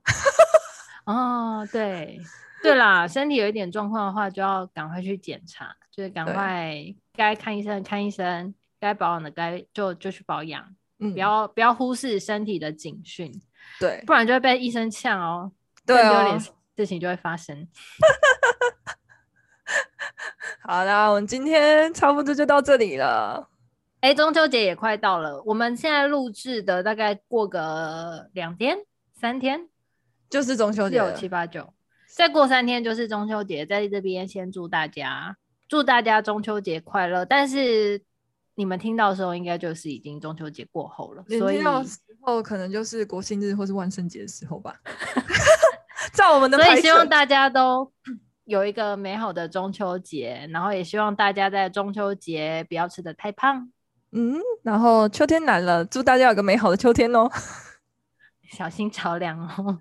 [1.05, 2.21] 哦，对，
[2.65, 6.75] 对啦，身体有一点状况的话，就要赶快去检查，就是赶快
[7.13, 13.31] 该看医生看医生，该保养的该就就去保养，嗯，不要不要忽视身体的警讯，
[13.79, 15.51] 对，不然就会被医生呛哦，
[15.85, 16.39] 对哦，丢脸
[16.75, 17.67] 事情就会发生。
[20.61, 23.49] 好啦，我们今天差不多就到这里了。
[24.01, 28.77] 哎，中秋节也快到了，我们现在录制的大概过个两天、
[29.13, 29.67] 三天，
[30.29, 31.73] 就是中秋节，六七八九，
[32.15, 33.65] 再过三天就是中秋节。
[33.65, 35.35] 在这边先祝大家，
[35.67, 37.25] 祝大家中秋节快乐。
[37.25, 38.01] 但是
[38.55, 44.73] 你们听到的时候，应该就是已经中秋节过后了，所以到时候可能就是国庆日或是万圣节的时候吧。
[46.13, 47.91] 在我们的，所以希望大家都
[48.45, 53.69] 有一个美好的中秋节，然后也希望大家在中秋节不要吃的太胖。
[54.13, 57.29] 嗯，然后秋天来了，祝大家有个美好的秋天哦！
[58.49, 59.79] 小心着凉哦。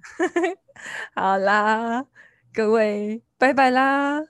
[1.15, 2.05] 好啦，
[2.53, 4.21] 各位，拜拜啦，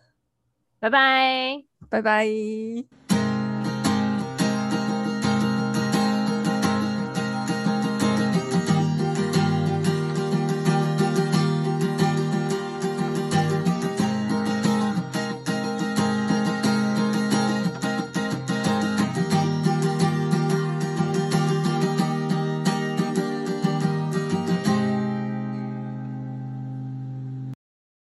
[0.80, 3.03] 拜拜，拜拜。